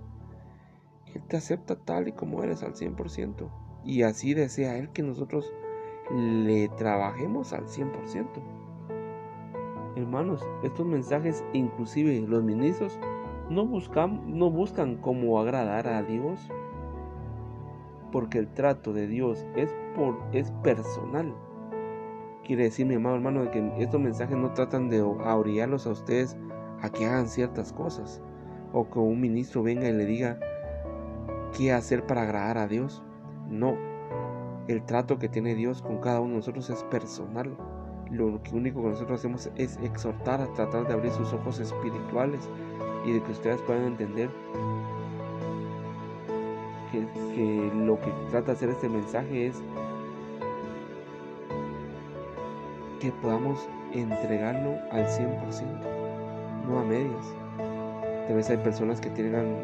Él 1.14 1.22
te 1.26 1.38
acepta 1.38 1.76
tal 1.76 2.08
y 2.08 2.12
como 2.12 2.42
eres 2.42 2.62
al 2.62 2.74
100%. 2.74 3.50
Y 3.84 4.02
así 4.02 4.34
desea 4.34 4.76
Él 4.76 4.90
que 4.90 5.02
nosotros 5.02 5.50
le 6.10 6.68
trabajemos 6.68 7.52
al 7.54 7.66
100%. 7.66 8.59
Hermanos, 9.96 10.46
estos 10.62 10.86
mensajes, 10.86 11.44
inclusive 11.52 12.20
los 12.28 12.42
ministros, 12.42 12.98
no 13.48 13.66
buscan, 13.66 14.38
no 14.38 14.50
buscan 14.50 14.96
cómo 14.96 15.40
agradar 15.40 15.88
a 15.88 16.02
Dios, 16.02 16.48
porque 18.12 18.38
el 18.38 18.48
trato 18.48 18.92
de 18.92 19.06
Dios 19.08 19.44
es, 19.56 19.74
por, 19.96 20.18
es 20.32 20.52
personal. 20.62 21.34
Quiere 22.44 22.64
decir, 22.64 22.86
mi 22.86 22.94
amado 22.94 23.16
hermano, 23.16 23.42
de 23.42 23.50
que 23.50 23.72
estos 23.78 24.00
mensajes 24.00 24.36
no 24.36 24.52
tratan 24.52 24.88
de 24.88 25.02
orillarlos 25.02 25.86
a 25.86 25.90
ustedes 25.90 26.36
a 26.80 26.90
que 26.90 27.06
hagan 27.06 27.28
ciertas 27.28 27.72
cosas, 27.72 28.22
o 28.72 28.88
que 28.88 28.98
un 28.98 29.20
ministro 29.20 29.62
venga 29.62 29.88
y 29.88 29.92
le 29.92 30.06
diga 30.06 30.38
qué 31.56 31.72
hacer 31.72 32.06
para 32.06 32.22
agradar 32.22 32.58
a 32.58 32.68
Dios. 32.68 33.02
No, 33.48 33.76
el 34.68 34.84
trato 34.84 35.18
que 35.18 35.28
tiene 35.28 35.56
Dios 35.56 35.82
con 35.82 35.98
cada 35.98 36.20
uno 36.20 36.30
de 36.30 36.36
nosotros 36.36 36.70
es 36.70 36.84
personal. 36.84 37.56
Lo 38.10 38.40
único 38.52 38.82
que 38.82 38.88
nosotros 38.88 39.20
hacemos 39.20 39.50
es 39.56 39.78
exhortar 39.82 40.40
a 40.40 40.52
tratar 40.54 40.86
de 40.86 40.94
abrir 40.94 41.12
sus 41.12 41.32
ojos 41.32 41.60
espirituales 41.60 42.48
y 43.04 43.12
de 43.12 43.22
que 43.22 43.30
ustedes 43.32 43.60
puedan 43.62 43.84
entender 43.84 44.30
que, 46.90 47.70
lo 47.74 48.00
que 48.00 48.10
trata 48.30 48.46
de 48.48 48.52
hacer 48.52 48.70
este 48.70 48.88
mensaje 48.88 49.46
es 49.46 49.62
que 53.00 53.12
podamos 53.12 53.68
entregarlo 53.92 54.76
al 54.90 55.06
100%, 55.06 56.66
no 56.68 56.80
a 56.80 56.84
medias. 56.84 57.34
Tal 58.26 58.36
vez 58.36 58.50
hay 58.50 58.58
personas 58.58 59.00
que 59.00 59.10
tengan, 59.10 59.56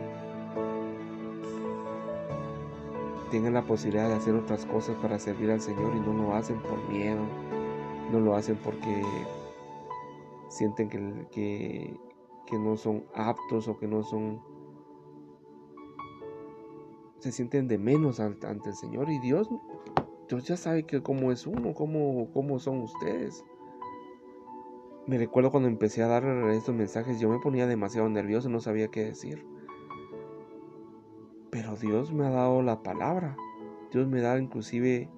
tengan 3.30 3.54
la 3.54 3.62
posibilidad 3.62 4.08
de 4.08 4.14
hacer 4.14 4.34
otras 4.34 4.64
cosas 4.66 4.96
para 5.02 5.18
servir 5.18 5.50
al 5.50 5.60
Señor 5.60 5.94
y 5.96 6.00
no 6.00 6.14
lo 6.14 6.34
hacen 6.34 6.58
por 6.60 6.78
miedo, 6.88 7.22
no 8.10 8.20
lo 8.20 8.34
hacen 8.34 8.56
porque 8.56 9.02
sienten 10.48 10.88
que, 10.88 11.96
que, 12.46 12.58
no 12.58 12.76
son 12.76 13.04
aptos 13.14 13.68
o 13.68 13.76
que 13.78 13.86
no 13.86 14.02
son 14.02 14.40
se 17.18 17.32
sienten 17.32 17.66
de 17.66 17.78
menos 17.78 18.20
ante 18.20 18.68
el 18.68 18.74
Señor 18.74 19.10
y 19.10 19.18
Dios 19.18 19.48
Dios 20.28 20.44
ya 20.44 20.56
sabe 20.56 20.84
que 20.84 21.02
cómo 21.02 21.30
es 21.30 21.46
uno, 21.46 21.72
cómo, 21.74 22.30
cómo 22.32 22.58
son 22.58 22.80
ustedes. 22.80 23.44
Me 25.06 25.18
recuerdo 25.18 25.52
cuando 25.52 25.68
empecé 25.68 26.02
a 26.02 26.08
dar 26.08 26.24
estos 26.50 26.74
mensajes, 26.74 27.20
yo 27.20 27.28
me 27.28 27.38
ponía 27.38 27.68
demasiado 27.68 28.08
nervioso, 28.08 28.48
no 28.48 28.60
sabía 28.60 28.88
qué 28.88 29.04
decir. 29.04 29.46
Pero 31.50 31.76
Dios 31.76 32.12
me 32.12 32.26
ha 32.26 32.30
dado 32.30 32.60
la 32.62 32.82
palabra. 32.82 33.36
Dios 33.92 34.08
me 34.08 34.20
da 34.20 34.36
inclusive 34.36 35.08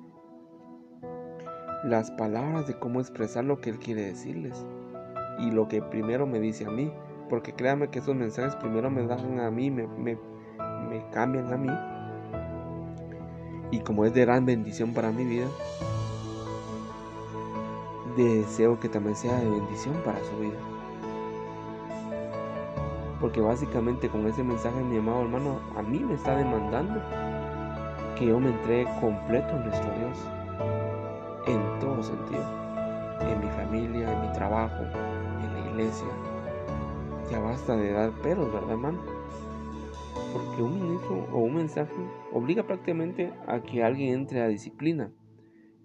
las 1.84 2.10
palabras 2.10 2.66
de 2.66 2.78
cómo 2.78 3.00
expresar 3.00 3.44
lo 3.44 3.60
que 3.60 3.70
Él 3.70 3.78
quiere 3.78 4.02
decirles. 4.02 4.64
Y 5.38 5.50
lo 5.50 5.68
que 5.68 5.82
primero 5.82 6.26
me 6.26 6.40
dice 6.40 6.66
a 6.66 6.70
mí. 6.70 6.92
Porque 7.28 7.52
créanme 7.52 7.88
que 7.88 7.98
esos 7.98 8.14
mensajes 8.14 8.56
primero 8.56 8.90
me 8.90 9.06
dan 9.06 9.40
a 9.40 9.50
mí, 9.50 9.70
me, 9.70 9.86
me, 9.86 10.18
me 10.88 11.10
cambian 11.10 11.52
a 11.52 11.56
mí 11.56 11.70
y 13.70 13.80
como 13.80 14.04
es 14.04 14.14
de 14.14 14.22
gran 14.22 14.46
bendición 14.46 14.94
para 14.94 15.10
mi 15.10 15.24
vida, 15.24 15.46
deseo 18.16 18.80
que 18.80 18.88
también 18.88 19.14
sea 19.14 19.38
de 19.38 19.48
bendición 19.48 19.94
para 20.04 20.18
su 20.24 20.38
vida. 20.38 20.58
Porque 23.20 23.40
básicamente 23.40 24.08
con 24.08 24.26
ese 24.26 24.42
mensaje 24.42 24.80
mi 24.82 24.98
amado 24.98 25.22
hermano 25.22 25.60
a 25.76 25.82
mí 25.82 25.98
me 25.98 26.14
está 26.14 26.36
demandando 26.36 27.00
que 28.16 28.26
yo 28.26 28.40
me 28.40 28.50
entregue 28.50 28.88
completo 29.00 29.54
a 29.54 29.58
nuestro 29.58 29.90
Dios. 29.98 30.18
En 31.48 31.80
todo 31.80 32.02
sentido. 32.02 32.44
En 33.20 33.40
mi 33.40 33.50
familia, 33.50 34.12
en 34.12 34.20
mi 34.20 34.32
trabajo, 34.32 34.84
en 34.84 35.52
la 35.52 35.70
iglesia. 35.70 36.08
Ya 37.30 37.40
basta 37.40 37.76
de 37.76 37.92
dar 37.92 38.12
peros, 38.22 38.52
¿verdad 38.52 38.70
hermano? 38.70 39.18
porque 40.32 40.62
un 40.62 40.80
ministro 40.80 41.26
o 41.32 41.38
un 41.38 41.54
mensaje 41.54 41.94
obliga 42.32 42.66
prácticamente 42.66 43.32
a 43.46 43.60
que 43.60 43.82
alguien 43.82 44.14
entre 44.14 44.40
a 44.40 44.48
disciplina. 44.48 45.12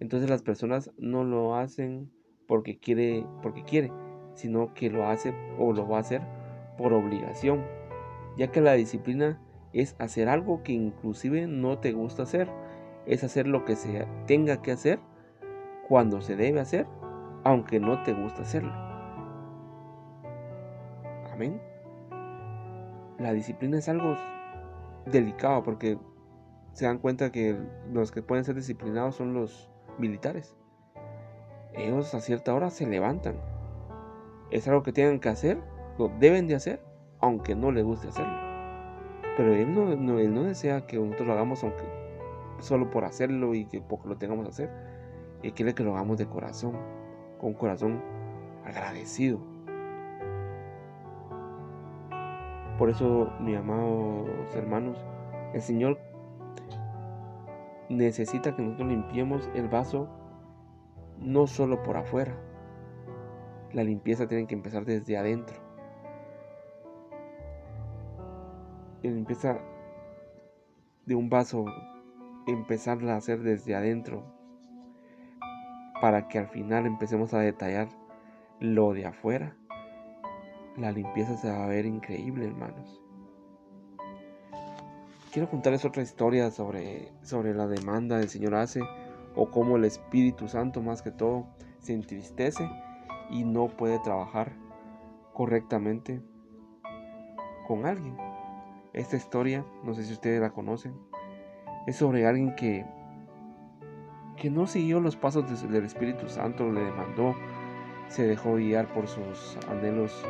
Entonces 0.00 0.28
las 0.28 0.42
personas 0.42 0.90
no 0.98 1.24
lo 1.24 1.56
hacen 1.56 2.10
porque 2.46 2.78
quiere, 2.78 3.26
porque 3.42 3.64
quiere, 3.64 3.90
sino 4.34 4.74
que 4.74 4.90
lo 4.90 5.06
hace 5.06 5.34
o 5.58 5.72
lo 5.72 5.88
va 5.88 5.98
a 5.98 6.00
hacer 6.00 6.22
por 6.76 6.92
obligación, 6.92 7.64
ya 8.36 8.48
que 8.50 8.60
la 8.60 8.74
disciplina 8.74 9.40
es 9.72 9.96
hacer 9.98 10.28
algo 10.28 10.62
que 10.62 10.72
inclusive 10.72 11.46
no 11.46 11.78
te 11.78 11.92
gusta 11.92 12.24
hacer, 12.24 12.48
es 13.06 13.24
hacer 13.24 13.46
lo 13.46 13.64
que 13.64 13.76
se 13.76 14.06
tenga 14.26 14.60
que 14.60 14.72
hacer 14.72 14.98
cuando 15.88 16.20
se 16.20 16.36
debe 16.36 16.60
hacer, 16.60 16.86
aunque 17.44 17.80
no 17.80 18.02
te 18.02 18.12
gusta 18.12 18.42
hacerlo. 18.42 18.72
Amén. 21.32 21.60
La 23.18 23.32
disciplina 23.32 23.78
es 23.78 23.88
algo 23.88 24.16
delicado 25.06 25.62
porque 25.62 25.98
se 26.72 26.86
dan 26.86 26.98
cuenta 26.98 27.30
que 27.30 27.58
los 27.92 28.12
que 28.12 28.22
pueden 28.22 28.44
ser 28.44 28.54
disciplinados 28.54 29.16
son 29.16 29.34
los 29.34 29.70
militares. 29.98 30.56
Ellos 31.72 32.14
a 32.14 32.20
cierta 32.20 32.54
hora 32.54 32.70
se 32.70 32.86
levantan. 32.86 33.36
Es 34.50 34.68
algo 34.68 34.82
que 34.82 34.92
tienen 34.92 35.20
que 35.20 35.28
hacer, 35.28 35.58
lo 35.98 36.08
deben 36.20 36.46
de 36.46 36.54
hacer, 36.54 36.82
aunque 37.20 37.54
no 37.54 37.72
les 37.72 37.84
guste 37.84 38.08
hacerlo. 38.08 38.36
Pero 39.36 39.54
él 39.54 39.74
no, 39.74 39.96
no 39.96 40.42
desea 40.44 40.86
que 40.86 40.98
nosotros 40.98 41.26
lo 41.26 41.32
hagamos 41.34 41.62
aunque 41.64 41.84
solo 42.60 42.90
por 42.90 43.04
hacerlo 43.04 43.54
y 43.54 43.66
que 43.66 43.80
porque 43.80 44.08
lo 44.08 44.16
tengamos 44.16 44.44
que 44.44 44.50
hacer. 44.50 44.93
Él 45.44 45.52
quiere 45.52 45.74
que 45.74 45.84
lo 45.84 45.92
hagamos 45.92 46.16
de 46.16 46.26
corazón, 46.26 46.72
con 47.38 47.50
un 47.50 47.54
corazón 47.54 48.02
agradecido. 48.64 49.38
Por 52.78 52.88
eso, 52.88 53.30
mis 53.40 53.58
amados 53.58 54.26
hermanos, 54.54 54.98
el 55.52 55.60
Señor 55.60 55.98
necesita 57.90 58.56
que 58.56 58.62
nosotros 58.62 58.88
limpiemos 58.88 59.50
el 59.54 59.68
vaso 59.68 60.08
no 61.20 61.46
solo 61.46 61.82
por 61.82 61.98
afuera. 61.98 62.34
La 63.74 63.84
limpieza 63.84 64.26
tiene 64.26 64.46
que 64.46 64.54
empezar 64.54 64.86
desde 64.86 65.18
adentro. 65.18 65.56
La 69.02 69.10
limpieza 69.10 69.58
de 71.04 71.14
un 71.14 71.28
vaso, 71.28 71.66
empezarla 72.46 73.12
a 73.12 73.18
hacer 73.18 73.42
desde 73.42 73.74
adentro, 73.74 74.33
para 76.04 76.28
que 76.28 76.38
al 76.38 76.48
final 76.48 76.84
empecemos 76.84 77.32
a 77.32 77.38
detallar 77.38 77.88
lo 78.60 78.92
de 78.92 79.06
afuera 79.06 79.56
la 80.76 80.92
limpieza 80.92 81.34
se 81.38 81.50
va 81.50 81.64
a 81.64 81.66
ver 81.66 81.86
increíble, 81.86 82.44
hermanos. 82.44 83.00
Quiero 85.32 85.48
contarles 85.48 85.86
otra 85.86 86.02
historia 86.02 86.50
sobre, 86.50 87.10
sobre 87.22 87.54
la 87.54 87.66
demanda 87.66 88.18
del 88.18 88.28
Señor 88.28 88.54
hace 88.54 88.82
o 89.34 89.50
cómo 89.50 89.78
el 89.78 89.86
Espíritu 89.86 90.46
Santo 90.46 90.82
más 90.82 91.00
que 91.00 91.10
todo 91.10 91.46
se 91.78 91.94
entristece 91.94 92.68
y 93.30 93.44
no 93.44 93.68
puede 93.68 93.98
trabajar 94.00 94.52
correctamente 95.32 96.20
con 97.66 97.86
alguien. 97.86 98.18
Esta 98.92 99.16
historia, 99.16 99.64
no 99.84 99.94
sé 99.94 100.04
si 100.04 100.12
ustedes 100.12 100.42
la 100.42 100.50
conocen, 100.50 100.92
es 101.86 101.96
sobre 101.96 102.26
alguien 102.26 102.54
que, 102.56 102.84
que 104.36 104.50
no 104.50 104.66
siguió 104.66 105.00
los 105.00 105.16
pasos 105.16 105.44
del 105.70 105.84
Espíritu 105.84 106.28
Santo, 106.28 106.70
le 106.70 106.80
demandó, 106.80 107.34
se 108.08 108.26
dejó 108.26 108.56
guiar 108.56 108.86
por 108.92 109.06
sus 109.06 109.58
anhelos 109.68 110.24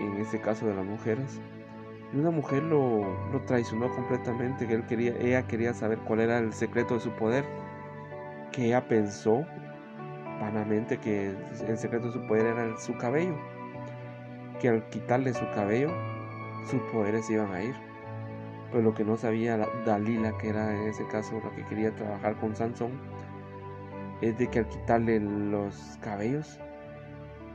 en 0.00 0.16
este 0.16 0.40
caso 0.40 0.66
de 0.66 0.74
las 0.74 0.84
mujeres, 0.84 1.40
y 2.12 2.18
una 2.18 2.30
mujer 2.30 2.62
lo, 2.62 3.06
traicionó 3.46 3.88
completamente, 3.94 4.66
que 4.66 4.74
él 4.74 4.86
quería, 4.86 5.16
ella 5.18 5.46
quería 5.46 5.74
saber 5.74 5.98
cuál 5.98 6.20
era 6.20 6.38
el 6.38 6.52
secreto 6.52 6.94
de 6.94 7.00
su 7.00 7.10
poder, 7.10 7.44
que 8.52 8.66
ella 8.66 8.86
pensó 8.86 9.44
vanamente 10.40 10.98
que 10.98 11.34
el 11.66 11.78
secreto 11.78 12.06
de 12.06 12.12
su 12.12 12.26
poder 12.26 12.46
era 12.46 12.76
su 12.78 12.96
cabello, 12.98 13.36
que 14.60 14.68
al 14.68 14.88
quitarle 14.90 15.32
su 15.32 15.44
cabello, 15.54 15.90
sus 16.70 16.80
poderes 16.92 17.28
iban 17.30 17.52
a 17.52 17.62
ir. 17.62 17.74
Pero 18.74 18.86
lo 18.86 18.94
que 18.94 19.04
no 19.04 19.16
sabía 19.16 19.56
Dalila, 19.86 20.36
que 20.36 20.48
era 20.48 20.74
en 20.74 20.88
ese 20.88 21.06
caso 21.06 21.40
la 21.44 21.54
que 21.54 21.64
quería 21.64 21.94
trabajar 21.94 22.40
con 22.40 22.56
Sansón, 22.56 23.00
es 24.20 24.36
de 24.36 24.48
que 24.50 24.58
al 24.58 24.68
quitarle 24.68 25.20
los 25.20 25.96
cabellos 26.00 26.58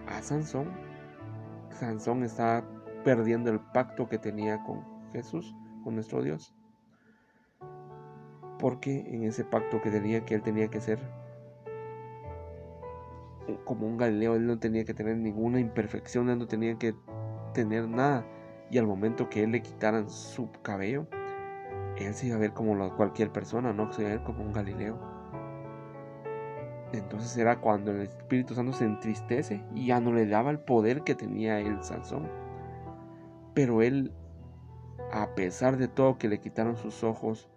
a 0.07 0.21
Sansón, 0.21 0.69
Sansón 1.71 2.23
está 2.23 2.63
perdiendo 3.03 3.51
el 3.51 3.59
pacto 3.59 4.07
que 4.07 4.17
tenía 4.17 4.63
con 4.63 4.81
Jesús, 5.11 5.53
con 5.83 5.95
nuestro 5.95 6.23
Dios. 6.23 6.55
Porque 8.57 9.03
en 9.13 9.23
ese 9.23 9.43
pacto 9.43 9.81
que 9.81 9.91
tenía, 9.91 10.23
que 10.23 10.35
él 10.35 10.41
tenía 10.41 10.69
que 10.69 10.79
ser 10.79 10.99
como 13.65 13.87
un 13.87 13.97
Galileo, 13.97 14.35
él 14.35 14.47
no 14.47 14.57
tenía 14.57 14.85
que 14.85 14.93
tener 14.93 15.17
ninguna 15.17 15.59
imperfección, 15.59 16.29
él 16.29 16.39
no 16.39 16.47
tenía 16.47 16.79
que 16.79 16.95
tener 17.53 17.89
nada. 17.89 18.25
Y 18.71 18.77
al 18.77 18.85
momento 18.85 19.29
que 19.29 19.43
él 19.43 19.51
le 19.51 19.61
quitaran 19.61 20.09
su 20.09 20.51
cabello, 20.61 21.07
él 21.97 22.13
se 22.13 22.27
iba 22.27 22.35
a 22.35 22.39
ver 22.39 22.53
como 22.53 22.95
cualquier 22.95 23.31
persona, 23.31 23.73
no 23.73 23.91
se 23.91 24.03
iba 24.03 24.11
a 24.11 24.15
ver 24.15 24.23
como 24.23 24.43
un 24.43 24.53
Galileo. 24.53 24.99
Entonces 26.93 27.37
era 27.37 27.59
cuando 27.59 27.91
el 27.91 28.01
Espíritu 28.01 28.55
Santo 28.55 28.73
se 28.73 28.85
entristece 28.85 29.63
y 29.75 29.87
ya 29.87 29.99
no 29.99 30.11
le 30.13 30.25
daba 30.25 30.51
el 30.51 30.59
poder 30.59 31.03
que 31.03 31.15
tenía 31.15 31.59
el 31.59 31.83
Sansón. 31.83 32.27
Pero 33.53 33.81
él, 33.81 34.11
a 35.11 35.35
pesar 35.35 35.77
de 35.77 35.87
todo 35.87 36.17
que 36.17 36.29
le 36.29 36.39
quitaron 36.39 36.77
sus 36.77 37.03
ojos, 37.03 37.49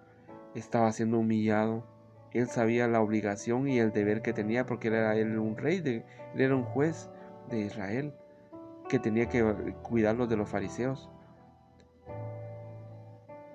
estaba 0.54 0.92
siendo 0.92 1.18
humillado. 1.18 1.86
Él 2.32 2.46
sabía 2.48 2.88
la 2.88 3.00
obligación 3.00 3.68
y 3.68 3.78
el 3.78 3.92
deber 3.92 4.22
que 4.22 4.32
tenía 4.32 4.66
porque 4.66 4.88
era 4.88 5.14
él 5.16 5.38
un 5.38 5.56
rey, 5.56 5.80
de, 5.80 6.04
él 6.34 6.40
era 6.40 6.56
un 6.56 6.64
juez 6.64 7.10
de 7.48 7.60
Israel 7.60 8.14
que 8.92 8.98
tenía 8.98 9.26
que 9.26 9.42
cuidarlos 9.80 10.28
de 10.28 10.36
los 10.36 10.50
fariseos. 10.50 11.08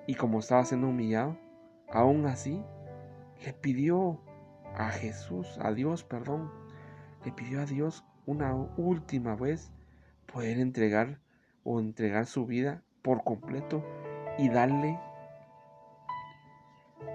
Y 0.08 0.16
como 0.16 0.40
estaba 0.40 0.64
siendo 0.64 0.88
humillado, 0.88 1.38
aún 1.92 2.26
así 2.26 2.60
le 3.44 3.52
pidió 3.52 4.20
a 4.74 4.90
Jesús, 4.90 5.56
a 5.60 5.70
Dios, 5.70 6.02
perdón, 6.02 6.50
le 7.24 7.30
pidió 7.30 7.60
a 7.60 7.66
Dios 7.66 8.04
una 8.26 8.52
última 8.76 9.36
vez 9.36 9.70
poder 10.26 10.58
entregar 10.58 11.20
o 11.62 11.78
entregar 11.78 12.26
su 12.26 12.44
vida 12.44 12.82
por 13.02 13.22
completo 13.22 13.84
y 14.38 14.48
darle 14.48 14.98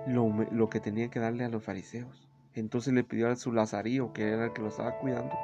lo, 0.07 0.69
que 0.69 0.79
tenía 0.79 1.09
que 1.09 1.19
darle 1.19 1.43
a 1.43 1.49
los 1.49 1.61
fariseos. 1.61 2.29
Entonces 2.53 2.93
le 2.93 3.03
pidió 3.03 3.29
a 3.29 3.35
su 3.35 3.51
lazarío, 3.51 4.13
que 4.13 4.29
era 4.29 4.45
el 4.45 4.53
que 4.53 4.61
lo 4.61 4.69
estaba 4.69 4.97
cuidando, 4.99 5.37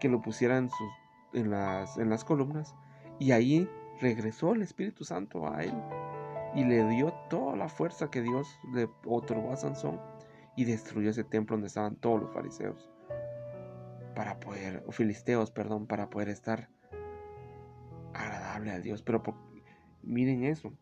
que 0.00 0.08
lo 0.08 0.22
pusiera 0.22 0.56
en, 0.56 0.70
sus, 0.70 0.88
en, 1.34 1.50
las, 1.50 1.98
en 1.98 2.10
las 2.10 2.24
columnas. 2.24 2.74
Y 3.18 3.32
ahí 3.32 3.68
regresó 4.00 4.54
el 4.54 4.62
Espíritu 4.62 5.04
Santo 5.04 5.46
a 5.46 5.62
él 5.62 5.74
y 6.54 6.64
le 6.64 6.88
dio 6.88 7.12
toda 7.28 7.56
la 7.56 7.68
fuerza 7.68 8.10
que 8.10 8.22
Dios 8.22 8.58
le 8.72 8.88
otorgó 9.04 9.52
a 9.52 9.56
Sansón 9.56 10.00
y 10.56 10.64
destruyó 10.64 11.10
ese 11.10 11.24
templo 11.24 11.54
donde 11.54 11.66
estaban 11.66 11.96
todos 11.96 12.20
los 12.20 12.32
fariseos 12.32 12.90
para 14.14 14.38
poder, 14.38 14.84
filisteos, 14.90 15.50
perdón, 15.50 15.86
para 15.86 16.08
poder 16.08 16.28
estar 16.28 16.68
agradable 18.12 18.70
a 18.70 18.78
Dios. 18.78 19.02
Pero 19.02 19.22
miren 20.02 20.44
eso, 20.44 20.72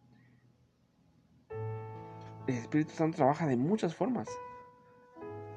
el 2.47 2.55
Espíritu 2.55 2.91
Santo 2.91 3.17
trabaja 3.17 3.47
de 3.47 3.57
muchas 3.57 3.95
formas. 3.95 4.29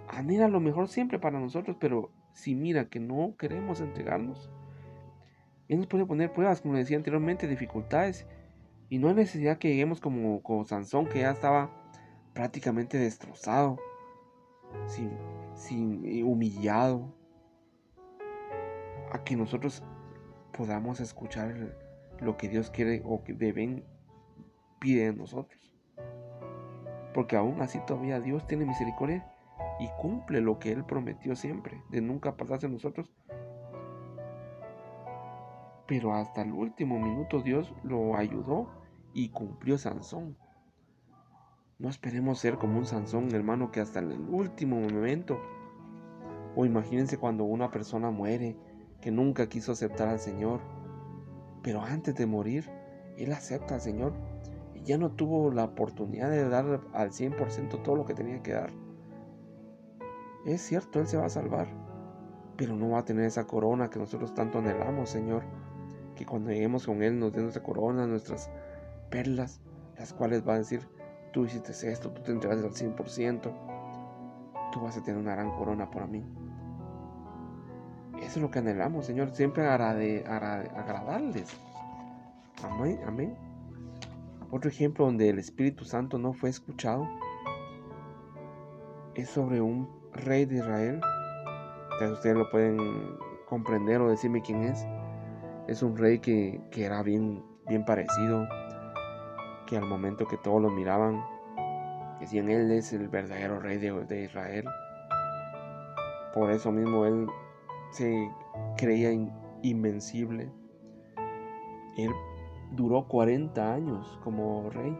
Anhela 0.07 0.47
lo 0.47 0.59
mejor 0.59 0.87
siempre 0.87 1.19
para 1.19 1.39
nosotros, 1.39 1.75
pero 1.79 2.11
si 2.31 2.55
mira 2.55 2.89
que 2.89 2.99
no 2.99 3.35
queremos 3.37 3.81
entregarnos, 3.81 4.49
Él 5.67 5.79
nos 5.79 5.87
puede 5.87 6.05
poner 6.05 6.31
pruebas, 6.31 6.61
como 6.61 6.75
decía 6.75 6.97
anteriormente, 6.97 7.47
dificultades. 7.47 8.27
Y 8.89 8.99
no 8.99 9.09
hay 9.09 9.15
necesidad 9.15 9.57
que 9.57 9.69
lleguemos 9.69 9.99
como, 9.99 10.41
como 10.43 10.63
Sansón, 10.63 11.07
que 11.07 11.21
ya 11.21 11.31
estaba 11.31 11.71
prácticamente 12.33 12.97
destrozado 12.97 13.77
sin, 14.85 15.11
sin 15.55 16.05
eh, 16.05 16.23
humillado, 16.23 17.13
a 19.11 19.23
que 19.23 19.35
nosotros 19.35 19.83
podamos 20.51 20.99
escuchar 20.99 21.77
lo 22.19 22.37
que 22.37 22.49
Dios 22.49 22.69
quiere 22.69 23.01
o 23.05 23.23
que 23.23 23.33
deben 23.33 23.83
pide 24.79 25.05
de 25.05 25.13
nosotros. 25.13 25.73
Porque 27.13 27.37
aún 27.37 27.61
así 27.61 27.79
todavía 27.87 28.19
Dios 28.19 28.45
tiene 28.45 28.65
misericordia 28.65 29.25
y 29.79 29.87
cumple 29.99 30.41
lo 30.41 30.59
que 30.59 30.71
Él 30.71 30.83
prometió 30.85 31.35
siempre, 31.35 31.81
de 31.89 32.01
nunca 32.01 32.35
pasarse 32.35 32.67
nosotros. 32.67 33.11
Pero 35.87 36.13
hasta 36.13 36.41
el 36.41 36.51
último 36.51 36.99
minuto 36.99 37.41
Dios 37.41 37.73
lo 37.83 38.15
ayudó 38.15 38.69
y 39.13 39.29
cumplió 39.29 39.77
Sansón. 39.77 40.37
No 41.77 41.89
esperemos 41.89 42.39
ser 42.39 42.57
como 42.57 42.77
un 42.77 42.85
Sansón, 42.85 43.33
hermano, 43.35 43.71
que 43.71 43.81
hasta 43.81 43.99
el 43.99 44.19
último 44.29 44.79
momento. 44.79 45.39
O 46.55 46.65
imagínense 46.65 47.17
cuando 47.17 47.43
una 47.43 47.69
persona 47.69 48.11
muere, 48.11 48.57
que 49.01 49.11
nunca 49.11 49.47
quiso 49.47 49.73
aceptar 49.73 50.07
al 50.07 50.19
Señor. 50.19 50.61
Pero 51.61 51.81
antes 51.81 52.15
de 52.15 52.25
morir, 52.25 52.69
él 53.17 53.31
acepta 53.33 53.75
al 53.75 53.81
Señor 53.81 54.13
y 54.73 54.83
ya 54.83 54.97
no 54.97 55.11
tuvo 55.11 55.51
la 55.51 55.65
oportunidad 55.65 56.29
de 56.29 56.47
dar 56.47 56.81
al 56.93 57.11
100% 57.11 57.81
todo 57.83 57.95
lo 57.95 58.05
que 58.05 58.13
tenía 58.13 58.41
que 58.41 58.53
dar. 58.53 58.71
Es 60.45 60.61
cierto, 60.61 60.99
Él 60.99 61.07
se 61.07 61.17
va 61.17 61.25
a 61.25 61.29
salvar, 61.29 61.67
pero 62.55 62.75
no 62.75 62.91
va 62.91 62.99
a 62.99 63.05
tener 63.05 63.25
esa 63.25 63.47
corona 63.47 63.89
que 63.89 63.97
nosotros 63.97 64.33
tanto 64.35 64.59
anhelamos, 64.59 65.09
Señor. 65.09 65.43
Que 66.15 66.25
cuando 66.25 66.51
lleguemos 66.51 66.85
con 66.85 67.03
Él 67.03 67.19
nos 67.19 67.33
dé 67.33 67.41
nuestra 67.41 67.63
corona, 67.63 68.07
nuestras 68.07 68.49
perlas, 69.09 69.61
las 69.97 70.13
cuales 70.13 70.47
va 70.47 70.53
a 70.55 70.57
decir, 70.59 70.87
tú 71.31 71.45
hiciste 71.45 71.71
esto, 71.91 72.11
tú 72.11 72.21
te 72.21 72.31
entregaste 72.31 72.65
al 72.65 72.73
100%, 72.95 73.41
tú 74.71 74.81
vas 74.81 74.97
a 74.97 75.03
tener 75.03 75.19
una 75.19 75.35
gran 75.35 75.51
corona 75.51 75.89
por 75.89 76.07
mí. 76.07 76.23
Eso 78.17 78.37
es 78.37 78.37
lo 78.37 78.49
que 78.49 78.59
anhelamos, 78.59 79.05
Señor, 79.05 79.31
siempre 79.35 79.67
agradarles. 79.67 80.25
Amén, 82.63 82.99
amén. 83.05 83.35
Otro 84.51 84.69
ejemplo 84.69 85.05
donde 85.05 85.29
el 85.29 85.39
Espíritu 85.39 85.83
Santo 85.85 86.17
no 86.17 86.33
fue 86.33 86.49
escuchado 86.49 87.07
es 89.15 89.29
sobre 89.29 89.61
un 89.61 89.89
rey 90.13 90.45
de 90.45 90.57
Israel. 90.57 91.01
ustedes 92.11 92.35
lo 92.35 92.49
pueden 92.49 92.77
comprender 93.47 94.01
o 94.01 94.09
decirme 94.09 94.41
quién 94.41 94.63
es. 94.63 94.85
Es 95.67 95.81
un 95.81 95.97
rey 95.97 96.19
que, 96.19 96.61
que 96.71 96.85
era 96.85 97.01
bien, 97.03 97.43
bien 97.67 97.85
parecido 97.85 98.47
que 99.65 99.77
al 99.77 99.85
momento 99.85 100.27
que 100.27 100.37
todos 100.37 100.61
lo 100.61 100.69
miraban, 100.69 101.23
decían, 102.19 102.49
Él 102.49 102.71
es 102.71 102.93
el 102.93 103.07
verdadero 103.07 103.59
rey 103.59 103.77
de, 103.77 104.23
Israel. 104.23 104.65
Por 106.33 106.51
eso 106.51 106.71
mismo 106.71 107.05
Él 107.05 107.27
se 107.91 108.29
creía 108.77 109.11
invencible. 109.61 110.51
Él 111.97 112.11
duró 112.71 113.07
40 113.07 113.73
años 113.73 114.19
como 114.23 114.69
rey, 114.69 114.97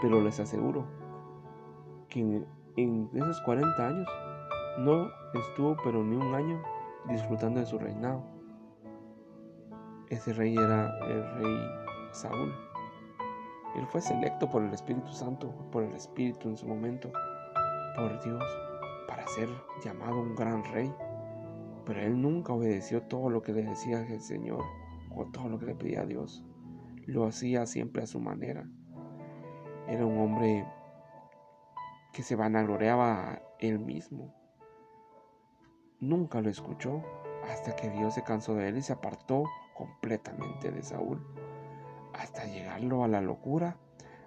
pero 0.00 0.20
les 0.20 0.40
aseguro 0.40 0.86
que 2.08 2.20
en, 2.20 2.46
en, 2.76 3.10
esos 3.14 3.40
40 3.42 3.86
años 3.86 4.08
no 4.78 5.08
estuvo 5.34 5.76
pero 5.84 6.02
ni 6.02 6.16
un 6.16 6.34
año 6.34 6.62
disfrutando 7.08 7.60
de 7.60 7.66
su 7.66 7.78
reinado. 7.78 8.31
Ese 10.12 10.34
rey 10.34 10.54
era 10.54 10.94
el 11.06 11.24
rey 11.36 11.56
Saúl. 12.10 12.54
Él 13.76 13.86
fue 13.86 14.02
selecto 14.02 14.46
por 14.50 14.62
el 14.62 14.74
Espíritu 14.74 15.10
Santo, 15.10 15.50
por 15.72 15.84
el 15.84 15.94
Espíritu 15.94 16.50
en 16.50 16.58
su 16.58 16.66
momento, 16.66 17.10
por 17.96 18.22
Dios, 18.22 18.44
para 19.08 19.26
ser 19.28 19.48
llamado 19.82 20.20
un 20.20 20.36
gran 20.36 20.64
rey. 20.64 20.94
Pero 21.86 22.00
él 22.02 22.20
nunca 22.20 22.52
obedeció 22.52 23.00
todo 23.04 23.30
lo 23.30 23.40
que 23.40 23.54
le 23.54 23.62
decía 23.62 24.06
el 24.06 24.20
Señor 24.20 24.62
o 25.16 25.24
todo 25.32 25.48
lo 25.48 25.58
que 25.58 25.64
le 25.64 25.74
pedía 25.76 26.02
a 26.02 26.06
Dios. 26.06 26.44
Lo 27.06 27.24
hacía 27.24 27.64
siempre 27.64 28.02
a 28.02 28.06
su 28.06 28.20
manera. 28.20 28.68
Era 29.88 30.04
un 30.04 30.18
hombre 30.18 30.66
que 32.12 32.22
se 32.22 32.36
vanagloriaba 32.36 33.30
a 33.30 33.42
él 33.60 33.78
mismo. 33.78 34.34
Nunca 36.00 36.42
lo 36.42 36.50
escuchó 36.50 37.02
hasta 37.50 37.74
que 37.74 37.88
Dios 37.88 38.12
se 38.12 38.24
cansó 38.24 38.54
de 38.54 38.68
él 38.68 38.76
y 38.76 38.82
se 38.82 38.92
apartó 38.92 39.44
completamente 39.74 40.70
de 40.70 40.82
Saúl 40.82 41.20
hasta 42.14 42.44
llegarlo 42.44 43.04
a 43.04 43.08
la 43.08 43.20
locura, 43.20 43.76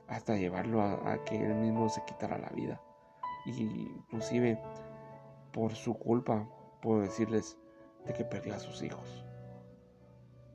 hasta 0.07 0.37
llevarlo 0.37 0.81
a, 0.81 1.23
que 1.23 1.43
él 1.43 1.55
mismo 1.55 1.89
se 1.89 2.03
quitara 2.05 2.37
la 2.37 2.49
vida. 2.49 2.81
Y 3.45 3.61
inclusive 3.61 4.59
por 5.51 5.73
su 5.75 5.93
culpa 5.93 6.47
puedo 6.81 7.01
decirles 7.01 7.57
de 8.05 8.13
que 8.13 8.25
perdió 8.25 8.55
a 8.55 8.59
sus 8.59 8.81
hijos. 8.83 9.25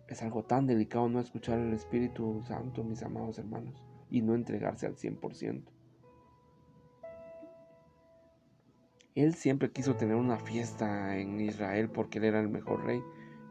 Es 0.09 0.23
algo 0.23 0.43
tan 0.43 0.67
delicado 0.67 1.09
no 1.09 1.21
escuchar 1.21 1.59
el 1.59 1.73
Espíritu 1.73 2.43
Santo, 2.43 2.83
mis 2.83 3.03
amados 3.03 3.39
hermanos, 3.39 3.85
y 4.11 4.23
no 4.23 4.35
entregarse 4.35 4.87
al 4.87 4.97
100%. 4.97 5.63
Él 9.15 9.35
siempre 9.35 9.71
quiso 9.71 9.97
tener 9.97 10.17
una 10.17 10.39
fiesta 10.39 11.17
en 11.17 11.41
Israel 11.41 11.91
porque 11.91 12.19
él 12.19 12.25
era 12.25 12.41
el 12.41 12.49
mejor 12.49 12.85
rey, 12.85 13.03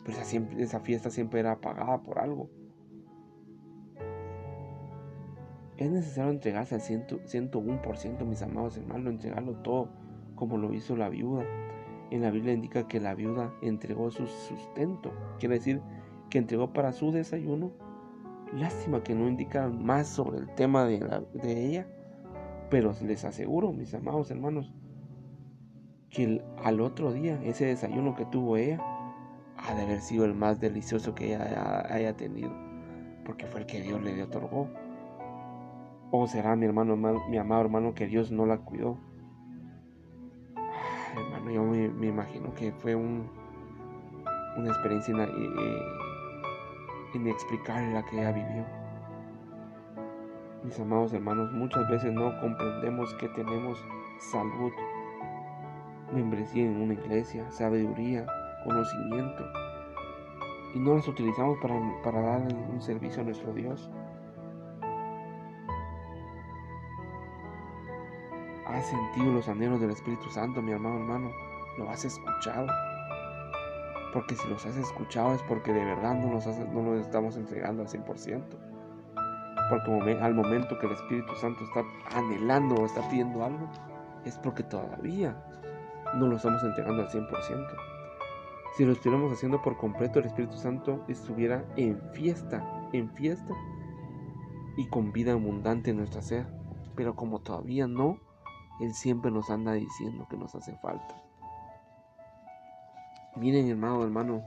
pero 0.03 0.17
esa, 0.17 0.37
esa 0.57 0.79
fiesta 0.79 1.09
siempre 1.09 1.39
era 1.39 1.59
pagada 1.59 2.01
por 2.01 2.19
algo. 2.19 2.49
Es 5.77 5.89
necesario 5.89 6.31
entregarse 6.31 6.75
al 6.75 6.81
101%, 6.81 8.25
mis 8.25 8.41
amados 8.41 8.77
hermanos, 8.77 9.13
entregarlo 9.13 9.53
todo, 9.57 9.89
como 10.35 10.57
lo 10.57 10.73
hizo 10.73 10.97
la 10.97 11.07
viuda. 11.07 11.45
En 12.11 12.21
la 12.21 12.31
Biblia 12.31 12.53
indica 12.53 12.87
que 12.87 12.99
la 12.99 13.15
viuda 13.15 13.53
entregó 13.61 14.11
su 14.11 14.27
sustento, 14.27 15.13
quiere 15.39 15.55
decir 15.55 15.81
que 16.29 16.37
entregó 16.37 16.73
para 16.73 16.91
su 16.91 17.11
desayuno. 17.11 17.71
Lástima 18.53 19.03
que 19.03 19.15
no 19.15 19.27
indica 19.27 19.69
más 19.69 20.07
sobre 20.07 20.39
el 20.39 20.53
tema 20.55 20.83
de 20.85 21.65
ella, 21.65 21.87
pero 22.69 22.93
les 23.01 23.23
aseguro, 23.23 23.71
mis 23.71 23.93
amados 23.93 24.31
hermanos, 24.31 24.73
que 26.09 26.43
al 26.63 26.81
otro 26.81 27.13
día 27.13 27.39
ese 27.43 27.65
desayuno 27.65 28.15
que 28.15 28.25
tuvo 28.25 28.57
ella 28.57 28.81
ha 29.67 29.73
de 29.73 29.83
haber 29.83 30.01
sido 30.01 30.25
el 30.25 30.33
más 30.33 30.59
delicioso 30.59 31.13
que 31.13 31.27
ella 31.27 31.85
haya, 31.89 32.15
tenido, 32.15 32.51
porque 33.25 33.45
fue 33.45 33.61
el 33.61 33.65
que 33.65 33.81
Dios 33.81 34.01
le 34.01 34.21
otorgó. 34.23 34.69
O 36.11 36.27
será 36.27 36.55
mi 36.55 36.65
hermano, 36.65 36.95
mi 36.95 37.37
amado 37.37 37.61
hermano, 37.61 37.93
que 37.93 38.07
Dios 38.07 38.31
no 38.31 38.45
la 38.45 38.57
cuidó. 38.57 38.97
hermano, 41.15 41.51
yo 41.51 41.63
me, 41.63 42.07
imagino 42.07 42.53
que 42.55 42.71
fue 42.71 42.95
un, 42.95 43.29
una 44.57 44.69
experiencia 44.69 45.13
inexplicable 47.13 47.93
la 47.93 48.03
que 48.05 48.19
ella 48.19 48.31
vivió. 48.31 48.65
Mis 50.63 50.79
amados 50.79 51.13
hermanos, 51.13 51.51
muchas 51.53 51.87
veces 51.89 52.11
no 52.11 52.39
comprendemos 52.41 53.13
que 53.15 53.29
tenemos 53.29 53.83
salud, 54.19 54.71
membresía 56.13 56.65
en 56.65 56.81
una 56.81 56.93
iglesia, 56.93 57.49
sabiduría, 57.51 58.25
conocimiento, 58.63 59.43
y 60.73 60.79
no 60.79 60.95
las 60.95 61.07
utilizamos 61.07 61.57
para, 61.59 61.75
para 62.03 62.21
dar 62.21 62.41
un 62.41 62.81
servicio 62.81 63.21
a 63.21 63.25
nuestro 63.25 63.53
Dios. 63.53 63.89
¿Has 68.67 68.85
sentido 68.85 69.33
los 69.33 69.47
anhelos 69.49 69.81
del 69.81 69.89
Espíritu 69.89 70.29
Santo, 70.29 70.61
mi 70.61 70.73
amado 70.73 70.97
hermano? 70.97 71.31
¿Lo 71.77 71.89
has 71.89 72.05
escuchado? 72.05 72.67
Porque 74.13 74.35
si 74.35 74.47
los 74.47 74.65
has 74.65 74.77
escuchado 74.77 75.33
es 75.33 75.41
porque 75.43 75.73
de 75.73 75.83
verdad 75.83 76.13
no 76.15 76.31
los, 76.31 76.45
no 76.45 76.83
los 76.83 77.01
estamos 77.01 77.35
entregando 77.35 77.81
al 77.81 77.87
100%. 77.87 78.43
Porque 79.69 80.19
al 80.21 80.33
momento 80.33 80.77
que 80.77 80.85
el 80.85 80.93
Espíritu 80.93 81.35
Santo 81.35 81.63
está 81.63 81.83
anhelando 82.15 82.75
o 82.75 82.85
está 82.85 83.01
pidiendo 83.09 83.43
algo, 83.43 83.67
es 84.23 84.37
porque 84.37 84.63
todavía 84.63 85.35
no 86.15 86.27
lo 86.27 86.35
estamos 86.35 86.63
entregando 86.63 87.03
al 87.03 87.09
100%. 87.09 87.88
Si 88.75 88.85
lo 88.85 88.93
estuviéramos 88.93 89.33
haciendo 89.33 89.61
por 89.61 89.77
completo, 89.77 90.19
el 90.19 90.25
Espíritu 90.25 90.55
Santo 90.55 91.03
estuviera 91.07 91.65
en 91.75 91.99
fiesta, 92.13 92.89
en 92.93 93.09
fiesta 93.11 93.53
y 94.77 94.87
con 94.87 95.11
vida 95.11 95.33
abundante 95.33 95.89
en 95.89 95.97
nuestra 95.97 96.21
ser. 96.21 96.47
Pero 96.95 97.15
como 97.15 97.39
todavía 97.39 97.87
no, 97.87 98.19
Él 98.79 98.93
siempre 98.93 99.31
nos 99.31 99.49
anda 99.49 99.73
diciendo 99.73 100.27
que 100.29 100.37
nos 100.37 100.55
hace 100.55 100.75
falta. 100.77 101.21
Miren, 103.35 103.69
hermano, 103.69 104.03
hermano, 104.03 104.43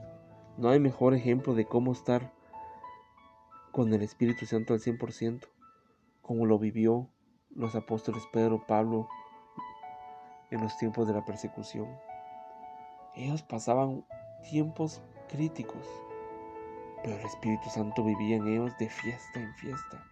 no 0.56 0.68
hay 0.68 0.80
mejor 0.80 1.14
ejemplo 1.14 1.54
de 1.54 1.66
cómo 1.66 1.92
estar 1.92 2.32
con 3.70 3.92
el 3.92 4.02
Espíritu 4.02 4.44
Santo 4.46 4.74
al 4.74 4.80
100%, 4.80 5.46
como 6.20 6.46
lo 6.46 6.58
vivió 6.58 7.08
los 7.54 7.74
apóstoles 7.74 8.22
Pedro, 8.32 8.64
Pablo, 8.66 9.08
en 10.50 10.60
los 10.62 10.76
tiempos 10.76 11.06
de 11.06 11.14
la 11.14 11.24
persecución. 11.24 11.88
Ellos 13.14 13.42
pasaban 13.42 14.06
tiempos 14.50 15.02
críticos, 15.28 15.86
pero 17.02 17.14
el 17.14 17.26
Espíritu 17.26 17.68
Santo 17.68 18.02
vivía 18.02 18.36
en 18.36 18.46
ellos 18.46 18.72
de 18.78 18.88
fiesta 18.88 19.38
en 19.38 19.52
fiesta. 19.54 20.02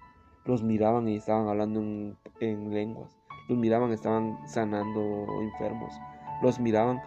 Los 0.45 0.63
miraban 0.63 1.09
y 1.09 1.17
estaban 1.17 1.49
hablando 1.49 1.81
en, 1.81 2.75
lenguas. 2.75 3.17
Los 3.49 3.57
miraban, 3.57 3.93
estaban 3.93 4.39
sanando 4.47 5.01
enfermos. 5.41 5.95
Los 6.43 6.61
miraban, 6.61 7.01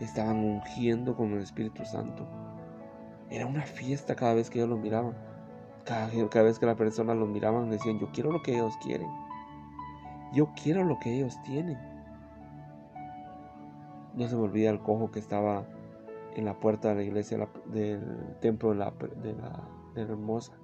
estaban 0.00 0.44
ungiendo 0.44 1.16
con 1.16 1.32
el 1.32 1.40
Espíritu 1.40 1.82
Santo. 1.86 2.26
Era 3.30 3.46
una 3.46 3.62
fiesta 3.62 4.14
cada 4.14 4.34
vez 4.34 4.50
que 4.50 4.58
ellos 4.58 4.68
los 4.68 4.80
miraban. 4.80 5.16
Cada, 5.86 6.10
cada 6.28 6.44
vez 6.44 6.58
que 6.58 6.66
la 6.66 6.76
persona 6.76 7.14
los 7.14 7.28
miraban, 7.28 7.70
decían, 7.70 7.98
yo 7.98 8.10
quiero 8.12 8.32
lo 8.32 8.42
que 8.42 8.52
ellos 8.52 8.74
quieren. 8.82 9.08
Yo 10.34 10.50
quiero 10.62 10.84
lo 10.84 10.98
que 10.98 11.14
ellos 11.14 11.42
tienen. 11.42 11.97
No 14.18 14.26
se 14.28 14.34
me 14.34 14.42
olvida 14.42 14.70
el 14.70 14.80
cojo 14.80 15.12
que 15.12 15.20
estaba 15.20 15.64
en 16.34 16.44
la 16.44 16.58
puerta 16.58 16.88
de 16.88 16.96
la 16.96 17.02
iglesia 17.04 17.48
del 17.66 18.36
templo 18.40 18.70
de 18.70 18.74
la, 18.74 18.90
de 19.22 19.32
la, 19.32 19.68
hermosa. 19.94 20.58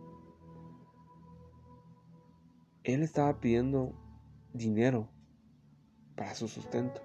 Él 2.82 3.04
estaba 3.04 3.38
pidiendo 3.38 3.92
dinero 4.52 5.08
para 6.16 6.34
su 6.34 6.48
sustento. 6.48 7.00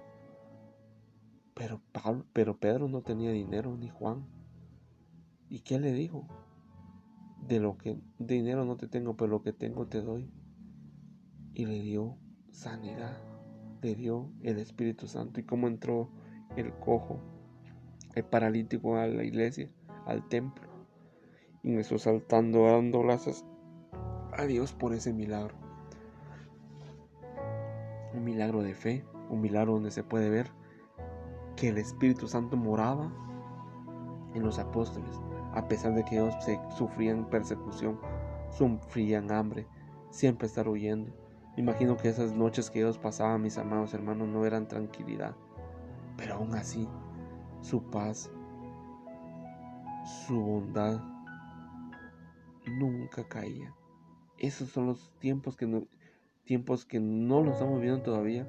Pero, 1.54 1.80
Pablo, 1.92 2.26
pero 2.32 2.58
Pedro 2.58 2.88
no 2.88 3.02
tenía 3.02 3.30
dinero, 3.30 3.76
ni 3.76 3.88
Juan. 3.88 4.26
¿Y 5.48 5.60
qué 5.60 5.78
le 5.78 5.92
dijo? 5.92 6.26
De 7.46 7.60
lo 7.60 7.78
que 7.78 7.96
dinero 8.18 8.64
no 8.64 8.76
te 8.76 8.88
tengo, 8.88 9.16
pero 9.16 9.30
lo 9.30 9.42
que 9.42 9.52
tengo 9.52 9.86
te 9.86 10.00
doy. 10.00 10.28
Y 11.54 11.66
le 11.66 11.80
dio 11.80 12.18
sanidad, 12.50 13.22
le 13.82 13.94
dio 13.94 14.32
el 14.42 14.58
Espíritu 14.58 15.06
Santo. 15.06 15.38
¿Y 15.38 15.44
cómo 15.44 15.68
entró 15.68 16.10
el 16.56 16.72
cojo, 16.74 17.20
el 18.14 18.24
paralítico 18.24 18.96
a 18.96 19.06
la 19.06 19.24
iglesia, 19.24 19.70
al 20.06 20.26
templo. 20.28 20.68
Y 21.62 21.70
me 21.70 21.80
estoy 21.80 21.98
saltando, 21.98 22.64
dando 22.64 23.00
gracias 23.00 23.44
a 24.32 24.44
Dios 24.44 24.72
por 24.72 24.94
ese 24.94 25.12
milagro. 25.12 25.54
Un 28.14 28.24
milagro 28.24 28.62
de 28.62 28.74
fe, 28.74 29.04
un 29.28 29.40
milagro 29.40 29.74
donde 29.74 29.90
se 29.90 30.02
puede 30.02 30.30
ver 30.30 30.50
que 31.56 31.68
el 31.68 31.78
Espíritu 31.78 32.26
Santo 32.26 32.56
moraba 32.56 33.12
en 34.34 34.42
los 34.42 34.58
apóstoles, 34.58 35.20
a 35.52 35.68
pesar 35.68 35.94
de 35.94 36.04
que 36.04 36.16
ellos 36.16 36.34
sufrían 36.76 37.28
persecución, 37.28 38.00
sufrían 38.50 39.30
hambre, 39.30 39.66
siempre 40.10 40.46
estar 40.46 40.68
huyendo. 40.68 41.12
Imagino 41.56 41.96
que 41.96 42.08
esas 42.08 42.32
noches 42.32 42.70
que 42.70 42.80
ellos 42.80 42.98
pasaban, 42.98 43.42
mis 43.42 43.58
amados 43.58 43.92
hermanos, 43.92 44.28
no 44.28 44.46
eran 44.46 44.68
tranquilidad, 44.68 45.36
pero 46.20 46.34
aún 46.34 46.54
así, 46.54 46.86
su 47.62 47.82
paz, 47.82 48.30
su 50.26 50.38
bondad 50.38 51.00
nunca 52.66 53.26
caía. 53.26 53.74
Esos 54.36 54.68
son 54.68 54.84
los 54.84 55.10
tiempos 55.18 55.56
que 55.56 55.66
no, 55.66 55.86
tiempos 56.44 56.84
que 56.84 57.00
no 57.00 57.42
los 57.42 57.54
estamos 57.54 57.80
viviendo 57.80 58.02
todavía. 58.02 58.46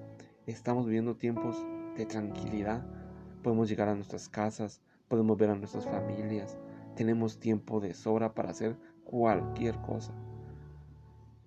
Estamos 0.48 0.86
viviendo 0.86 1.16
tiempos 1.16 1.66
de 1.96 2.06
tranquilidad. 2.06 2.86
Podemos 3.42 3.70
llegar 3.70 3.88
a 3.88 3.96
nuestras 3.96 4.28
casas, 4.28 4.82
podemos 5.08 5.38
ver 5.38 5.52
a 5.52 5.56
nuestras 5.56 5.86
familias. 5.86 6.58
Tenemos 6.98 7.40
tiempo 7.40 7.80
de 7.80 7.94
sobra 7.94 8.34
para 8.34 8.50
hacer 8.50 8.76
cualquier 9.06 9.78
cosa. 9.78 10.14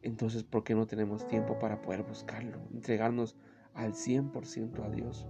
Entonces, 0.01 0.43
¿por 0.43 0.65
qué 0.65 0.75
no 0.75 0.87
tenemos 0.87 1.29
tiempo 1.29 1.59
para 1.59 1.83
poder 1.83 2.03
buscarlo? 2.03 2.61
Entregarnos 2.73 3.37
al 3.75 3.93
100% 3.93 4.83
a 4.87 4.89
Dios 4.89 5.27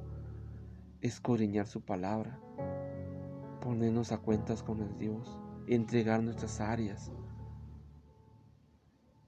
escudriñar 1.05 1.67
su 1.67 1.83
palabra, 1.83 2.40
ponernos 3.61 4.11
a 4.11 4.17
cuentas 4.17 4.62
con 4.62 4.81
el 4.81 4.97
Dios, 4.97 5.38
entregar 5.67 6.23
nuestras 6.23 6.62
áreas. 6.62 7.12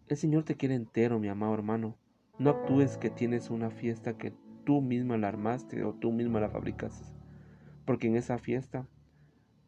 El 0.09 0.17
Señor 0.17 0.45
te 0.45 0.57
quiere 0.57 0.75
entero, 0.75 1.19
mi 1.19 1.29
amado 1.29 1.53
hermano. 1.53 1.95
No 2.39 2.49
actúes 2.49 2.97
que 2.97 3.11
tienes 3.11 3.51
una 3.51 3.69
fiesta 3.69 4.17
que 4.17 4.33
tú 4.65 4.81
misma 4.81 5.19
la 5.19 5.29
armaste 5.29 5.85
o 5.85 5.93
tú 5.93 6.12
misma 6.12 6.41
la 6.41 6.49
fabricaste, 6.49 7.05
porque 7.85 8.07
en 8.07 8.17
esa 8.17 8.39
fiesta 8.39 8.89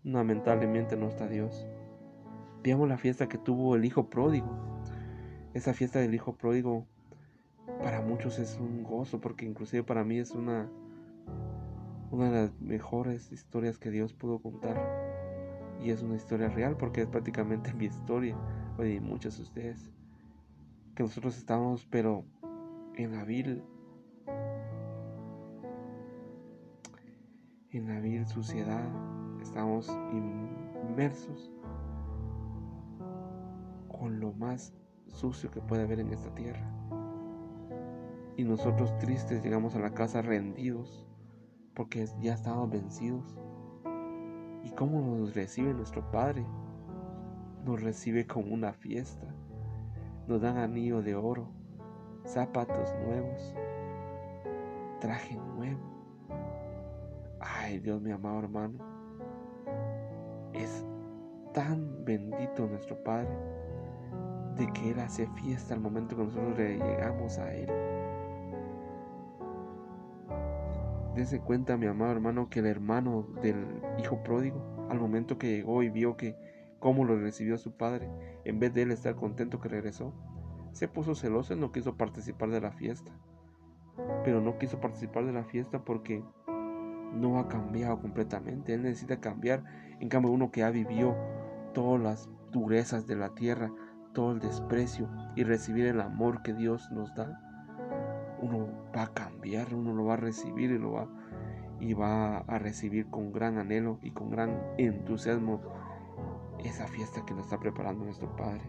lamentablemente 0.02 0.96
no 0.96 1.08
está 1.08 1.28
Dios. 1.28 1.66
Veamos 2.62 2.88
la 2.88 2.96
fiesta 2.96 3.28
que 3.28 3.36
tuvo 3.36 3.76
el 3.76 3.84
hijo 3.84 4.08
pródigo. 4.08 4.48
Esa 5.52 5.74
fiesta 5.74 5.98
del 5.98 6.14
hijo 6.14 6.34
pródigo 6.36 6.86
para 7.82 8.00
muchos 8.00 8.38
es 8.38 8.56
un 8.58 8.82
gozo, 8.82 9.20
porque 9.20 9.44
inclusive 9.44 9.82
para 9.82 10.04
mí 10.04 10.18
es 10.18 10.30
una 10.30 10.70
una 12.10 12.30
de 12.30 12.42
las 12.42 12.60
mejores 12.60 13.32
historias 13.32 13.78
que 13.78 13.90
Dios 13.90 14.12
pudo 14.12 14.40
contar. 14.40 14.76
Y 15.80 15.90
es 15.90 16.02
una 16.02 16.16
historia 16.16 16.48
real 16.48 16.76
porque 16.76 17.02
es 17.02 17.08
prácticamente 17.08 17.72
mi 17.74 17.86
historia, 17.86 18.36
o 18.78 18.82
de 18.82 19.00
muchos 19.00 19.36
de 19.36 19.42
ustedes. 19.42 19.90
Que 20.94 21.02
nosotros 21.02 21.36
estamos, 21.36 21.86
pero 21.86 22.24
en 22.96 23.12
la 23.12 23.24
vil, 23.24 23.62
en 27.70 27.86
la 27.86 28.00
vil 28.00 28.26
suciedad, 28.26 28.88
estamos 29.40 29.88
inmersos 30.88 31.52
con 33.88 34.18
lo 34.18 34.32
más 34.32 34.72
sucio 35.06 35.50
que 35.50 35.60
puede 35.60 35.82
haber 35.82 36.00
en 36.00 36.12
esta 36.12 36.34
tierra. 36.34 36.68
Y 38.36 38.44
nosotros 38.44 38.96
tristes 38.98 39.42
llegamos 39.42 39.74
a 39.74 39.80
la 39.80 39.94
casa 39.94 40.22
rendidos 40.22 41.07
porque 41.78 42.06
ya 42.20 42.34
estamos 42.34 42.68
vencidos. 42.68 43.38
¿Y 44.64 44.70
cómo 44.72 45.00
nos 45.00 45.32
recibe 45.36 45.72
nuestro 45.72 46.02
Padre? 46.10 46.44
Nos 47.64 47.80
recibe 47.80 48.26
con 48.26 48.52
una 48.52 48.72
fiesta. 48.72 49.28
Nos 50.26 50.42
dan 50.42 50.58
anillo 50.58 51.00
de 51.02 51.14
oro, 51.14 51.48
zapatos 52.24 52.92
nuevos, 53.06 53.54
traje 55.00 55.36
nuevo. 55.56 55.78
Ay, 57.38 57.78
Dios 57.78 58.02
mi 58.02 58.10
amado 58.10 58.40
hermano, 58.40 58.78
es 60.54 60.84
tan 61.54 62.04
bendito 62.04 62.66
nuestro 62.66 63.00
Padre 63.04 63.38
de 64.56 64.66
que 64.72 64.90
Él 64.90 64.98
hace 64.98 65.28
fiesta 65.28 65.74
al 65.74 65.80
momento 65.80 66.16
que 66.16 66.24
nosotros 66.24 66.58
le 66.58 66.76
llegamos 66.76 67.38
a 67.38 67.54
Él 67.54 67.70
Dese 71.18 71.40
cuenta, 71.40 71.76
mi 71.76 71.86
amado 71.86 72.12
hermano, 72.12 72.48
que 72.48 72.60
el 72.60 72.66
hermano 72.66 73.26
del 73.42 73.66
hijo 73.98 74.22
pródigo, 74.22 74.86
al 74.88 75.00
momento 75.00 75.36
que 75.36 75.48
llegó 75.48 75.82
y 75.82 75.88
vio 75.88 76.16
que 76.16 76.36
cómo 76.78 77.04
lo 77.04 77.18
recibió 77.18 77.58
su 77.58 77.72
padre, 77.72 78.08
en 78.44 78.60
vez 78.60 78.72
de 78.72 78.82
él 78.82 78.92
estar 78.92 79.16
contento 79.16 79.58
que 79.58 79.68
regresó, 79.68 80.14
se 80.70 80.86
puso 80.86 81.16
celoso 81.16 81.54
y 81.54 81.58
no 81.58 81.72
quiso 81.72 81.96
participar 81.96 82.50
de 82.50 82.60
la 82.60 82.70
fiesta. 82.70 83.10
Pero 84.22 84.40
no 84.40 84.58
quiso 84.58 84.80
participar 84.80 85.26
de 85.26 85.32
la 85.32 85.42
fiesta 85.42 85.84
porque 85.84 86.22
no 87.12 87.40
ha 87.40 87.48
cambiado 87.48 88.00
completamente. 88.00 88.74
Él 88.74 88.84
necesita 88.84 89.18
cambiar. 89.18 89.64
En 89.98 90.08
cambio, 90.08 90.30
uno 90.30 90.52
que 90.52 90.62
ha 90.62 90.70
vivido 90.70 91.16
todas 91.74 92.00
las 92.00 92.28
durezas 92.52 93.08
de 93.08 93.16
la 93.16 93.34
tierra, 93.34 93.72
todo 94.12 94.30
el 94.30 94.38
desprecio 94.38 95.10
y 95.34 95.42
recibir 95.42 95.86
el 95.86 96.00
amor 96.00 96.42
que 96.42 96.54
Dios 96.54 96.92
nos 96.92 97.12
da, 97.16 97.42
uno 98.40 98.68
va 98.96 99.04
a 99.04 99.14
cambiar, 99.14 99.74
uno 99.74 99.94
lo 99.94 100.04
va 100.04 100.14
a 100.14 100.18
recibir 100.18 100.70
y 100.70 100.78
lo 100.78 100.92
va 100.92 101.08
y 101.80 101.94
va 101.94 102.38
a 102.38 102.58
recibir 102.58 103.08
con 103.08 103.32
gran 103.32 103.58
anhelo 103.58 103.98
y 104.02 104.10
con 104.10 104.30
gran 104.30 104.60
entusiasmo 104.78 105.60
esa 106.58 106.86
fiesta 106.88 107.24
que 107.24 107.34
nos 107.34 107.44
está 107.44 107.58
preparando 107.58 108.04
nuestro 108.04 108.34
Padre. 108.34 108.64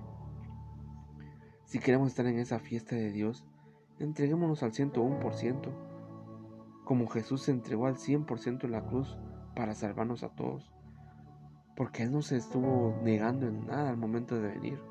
Si 1.66 1.80
queremos 1.80 2.10
estar 2.10 2.26
en 2.28 2.40
esa 2.40 2.60
fiesta 2.60 2.96
de 2.96 3.12
Dios, 3.12 3.46
entreguémonos 4.00 4.64
al 4.64 4.74
101%, 4.74 5.72
como 6.84 7.08
Jesús 7.08 7.44
se 7.44 7.52
entregó 7.52 7.88
al 7.88 7.96
100% 7.96 8.64
en 8.64 8.72
la 8.72 8.86
cruz 8.86 9.18
para 9.56 9.76
salvarnos 9.76 10.24
a 10.24 10.30
todos, 10.30 10.72
porque 11.76 12.04
Él 12.04 12.12
no 12.12 12.22
se 12.22 12.38
estuvo 12.38 13.00
negando 13.04 13.48
en 13.48 13.66
nada 13.68 13.90
al 13.90 13.98
momento 13.98 14.36
de 14.36 14.48
venir, 14.48 14.82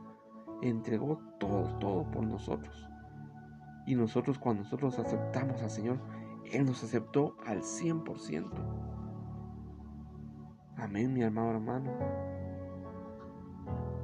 entregó 0.63 1.19
todo, 1.39 1.79
todo 1.79 2.11
por 2.11 2.25
nosotros. 2.25 2.89
Y 3.89 3.95
nosotros 3.95 4.39
cuando 4.39 4.65
nosotros 4.65 4.99
aceptamos 4.99 5.63
al 5.63 5.71
Señor, 5.71 5.99
Él 6.53 6.67
nos 6.67 6.85
aceptó 6.85 7.39
al 7.47 7.63
100%. 7.63 8.51
Amén, 10.77 11.15
mi 11.15 11.23
amado 11.23 11.53
hermano. 11.53 11.91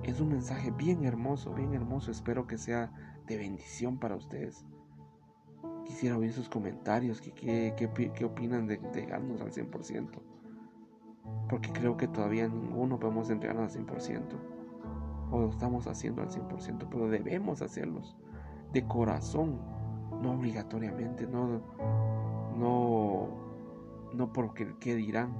Es 0.02 0.20
un 0.20 0.30
mensaje 0.30 0.70
bien 0.70 1.04
hermoso, 1.04 1.52
bien 1.52 1.74
hermoso. 1.74 2.10
Espero 2.10 2.46
que 2.46 2.56
sea 2.56 2.94
de 3.26 3.36
bendición 3.36 3.98
para 3.98 4.16
ustedes. 4.16 4.64
Quisiera 5.84 6.16
oír 6.16 6.32
sus 6.32 6.48
comentarios, 6.48 7.20
qué, 7.20 7.74
qué, 7.76 8.24
opinan 8.24 8.66
de 8.66 8.76
entregarnos 8.76 9.42
al 9.42 9.52
100%. 9.52 10.08
Porque 11.50 11.70
creo 11.74 11.98
que 11.98 12.08
todavía 12.08 12.48
ninguno 12.48 12.98
podemos 12.98 13.28
entregarnos 13.28 13.76
al 13.76 13.84
100%. 13.84 14.22
O 15.30 15.40
lo 15.40 15.50
estamos 15.50 15.86
haciendo 15.86 16.22
al 16.22 16.30
100%, 16.30 16.88
pero 16.90 17.06
debemos 17.08 17.60
hacerlos 17.60 18.16
de 18.72 18.86
corazón 18.86 19.73
no 20.22 20.32
obligatoriamente, 20.32 21.26
no, 21.26 21.60
no, 22.56 23.28
no 24.12 24.32
porque 24.32 24.74
qué 24.80 24.94
dirán, 24.94 25.34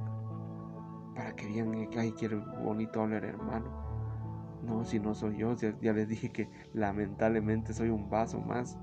para 1.14 1.34
que 1.36 1.46
digan 1.46 1.88
que 1.90 2.14
quiere 2.14 2.36
bonito 2.36 3.02
hablar 3.02 3.24
hermano. 3.24 3.84
No, 4.62 4.84
si 4.84 4.98
no 4.98 5.14
soy 5.14 5.36
yo, 5.36 5.54
ya, 5.54 5.92
les 5.92 6.08
dije 6.08 6.30
que 6.30 6.48
lamentablemente 6.72 7.74
soy 7.74 7.90
un 7.90 8.08
vaso 8.08 8.40
más, 8.40 8.78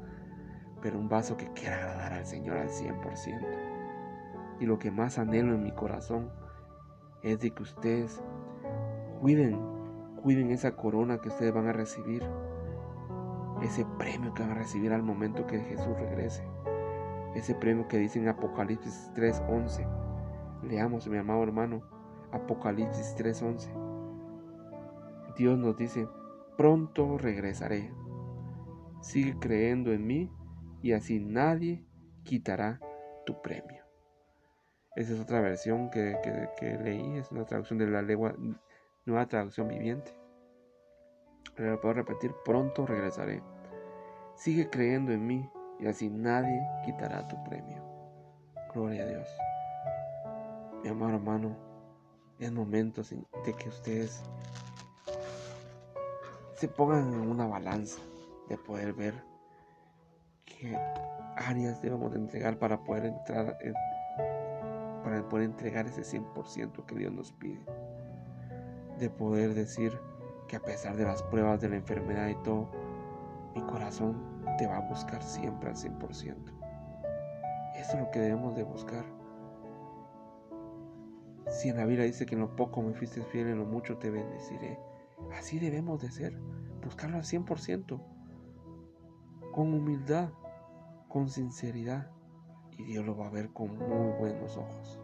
pero 0.82 1.00
un 1.00 1.10
vaso 1.10 1.38
que 1.38 1.52
quiere 1.54 1.74
agradar 1.74 2.14
al 2.14 2.26
Señor 2.26 2.58
al 2.58 2.70
100%. 2.70 4.60
Y 4.60 4.66
lo 4.66 4.78
que 4.78 4.92
más 4.92 5.18
anhelo 5.18 5.56
en 5.56 5.64
mi 5.64 5.72
corazón 5.72 6.30
es 7.24 7.40
de 7.40 7.52
que 7.52 7.64
ustedes 7.64 8.22
cuiden, 9.20 9.60
cuiden 10.22 10.52
esa 10.52 10.76
corona 10.76 11.20
que 11.20 11.30
ustedes 11.30 11.52
van 11.52 11.68
a 11.68 11.74
recibir 11.74 12.24
ese 13.62 13.86
premio 13.98 14.34
que 14.34 14.44
van 14.44 14.52
a 14.52 14.56
recibir 14.56 14.92
al 14.92 15.04
momento 15.04 15.48
que 15.48 15.60
Jesús 15.60 15.98
regrese. 16.00 16.44
Ese 17.36 17.56
premio 17.56 17.88
que 17.88 17.98
dice 17.98 18.20
en 18.20 18.28
Apocalipsis 18.28 19.12
3:11. 19.16 19.88
Leamos, 20.64 21.08
mi 21.08 21.18
amado 21.18 21.44
hermano, 21.44 21.82
Apocalipsis 22.32 23.16
3:11. 23.16 23.70
Dios 25.38 25.58
nos 25.58 25.78
dice, 25.78 26.08
pronto 26.58 27.18
regresaré. 27.18 27.94
Sigue 29.02 29.38
creyendo 29.40 29.92
en 29.92 30.06
mí 30.06 30.32
y 30.82 30.92
así 30.92 31.20
nadie 31.20 31.86
quitará 32.24 32.80
tu 33.26 33.42
premio. 33.42 33.84
Esa 34.96 35.14
es 35.14 35.20
otra 35.22 35.40
versión 35.40 35.90
que, 35.90 36.18
leí, 36.84 37.18
es 37.18 37.32
una 37.32 37.46
traducción 37.46 37.80
de 37.80 37.88
la 37.88 38.02
lengua, 38.02 38.36
nueva 39.06 39.26
traducción 39.28 39.70
viviente. 39.70 40.12
Pero 41.56 41.80
puedo 41.80 41.94
repetir, 41.94 42.34
pronto 42.44 42.86
regresaré. 42.86 43.42
Sigue 44.42 44.72
creyendo 44.72 45.12
en 45.12 45.28
mí 45.28 45.48
y 45.80 45.86
así 45.86 46.10
nadie 46.10 46.68
quitará 46.84 47.28
tu 47.28 47.44
premio. 47.44 47.80
Gloria 48.74 49.04
a 49.04 49.06
Dios. 49.06 49.28
Mi 50.82 50.90
amado 50.90 51.14
hermano, 51.14 51.56
es 52.40 52.52
momento 52.52 53.04
de 53.46 53.54
que 53.54 53.70
ustedes 53.70 54.24
se 56.56 56.68
pongan 56.68 57.14
en 57.14 57.30
una 57.30 57.46
balanza 57.46 58.02
de 58.50 58.58
poder 58.58 58.94
ver 58.94 59.14
qué 60.46 60.76
áreas 61.36 61.80
debemos 61.84 62.12
de 62.12 62.18
entregar 62.18 62.58
para 62.58 62.84
poder 62.84 63.06
entrar 63.06 63.60
para 65.04 65.30
poder 65.30 65.46
entregar 65.46 65.86
ese 65.86 66.02
100% 66.02 66.84
que 66.88 66.96
Dios 66.96 67.14
nos 67.14 67.32
pide. 67.34 67.64
De 68.98 69.08
poder 69.08 69.54
decir, 69.54 69.96
que 70.48 70.56
a 70.56 70.62
pesar 70.62 70.96
de 70.96 71.04
las 71.04 71.22
pruebas 71.22 71.62
de 71.62 71.70
la 71.70 71.76
enfermedad 71.76 72.28
y 72.28 72.36
todo, 72.42 72.72
mi 73.54 73.62
corazón 73.62 74.31
te 74.58 74.68
va 74.68 74.78
a 74.78 74.90
buscar 74.90 75.22
siempre 75.24 75.70
al 75.70 75.76
100%. 75.76 76.36
Eso 77.76 77.94
es 77.94 78.00
lo 78.00 78.12
que 78.12 78.20
debemos 78.20 78.56
de 78.56 78.64
buscar. 78.64 79.06
Si 81.50 81.70
en 81.70 81.78
la 81.78 81.86
Biblia 81.86 82.06
dice 82.06 82.26
que 82.26 82.36
en 82.36 82.42
lo 82.42 82.56
poco 82.56 82.82
me 82.82 82.94
fuiste 82.94 83.22
fiel, 83.24 83.48
en 83.48 83.60
lo 83.60 83.66
mucho 83.66 83.98
te 83.98 84.10
bendeciré. 84.10 84.80
Así 85.38 85.60
debemos 85.60 86.02
de 86.02 86.12
ser, 86.12 86.40
buscarlo 86.84 87.18
al 87.18 87.24
100%, 87.24 88.02
con 89.52 89.74
humildad, 89.74 90.30
con 91.08 91.30
sinceridad, 91.30 92.12
y 92.72 92.84
Dios 92.84 93.06
lo 93.06 93.18
va 93.18 93.28
a 93.28 93.32
ver 93.32 93.52
con 93.52 93.78
muy 93.78 94.12
buenos 94.20 94.58
ojos. 94.58 95.00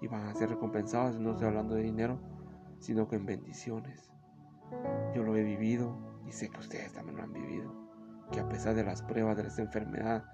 Y 0.00 0.08
van 0.08 0.26
a 0.26 0.34
ser 0.34 0.50
recompensados, 0.50 1.18
no 1.18 1.32
estoy 1.32 1.46
hablando 1.48 1.74
de 1.74 1.82
dinero, 1.82 2.20
sino 2.78 3.08
que 3.08 3.16
en 3.16 3.26
bendiciones. 3.26 4.10
Yo 5.14 5.22
lo 5.22 5.36
he 5.36 5.42
vivido 5.42 5.96
y 6.26 6.32
sé 6.32 6.50
que 6.50 6.58
ustedes 6.58 6.92
también 6.92 7.16
lo 7.16 7.22
han 7.22 7.32
vivido. 7.32 7.85
Que 8.32 8.40
a 8.40 8.48
pesar 8.48 8.74
de 8.74 8.84
las 8.84 9.02
pruebas 9.02 9.36
de 9.36 9.46
esta 9.46 9.62
enfermedad, 9.62 10.24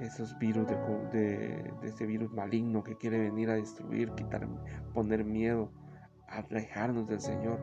esos 0.00 0.38
virus 0.38 0.66
de, 1.12 1.72
este 1.82 2.06
virus 2.06 2.32
maligno 2.32 2.84
que 2.84 2.96
quiere 2.96 3.18
venir 3.18 3.50
a 3.50 3.54
destruir, 3.54 4.12
quitar, 4.12 4.46
poner 4.92 5.24
miedo, 5.24 5.70
alejarnos 6.28 7.08
del 7.08 7.20
Señor. 7.20 7.60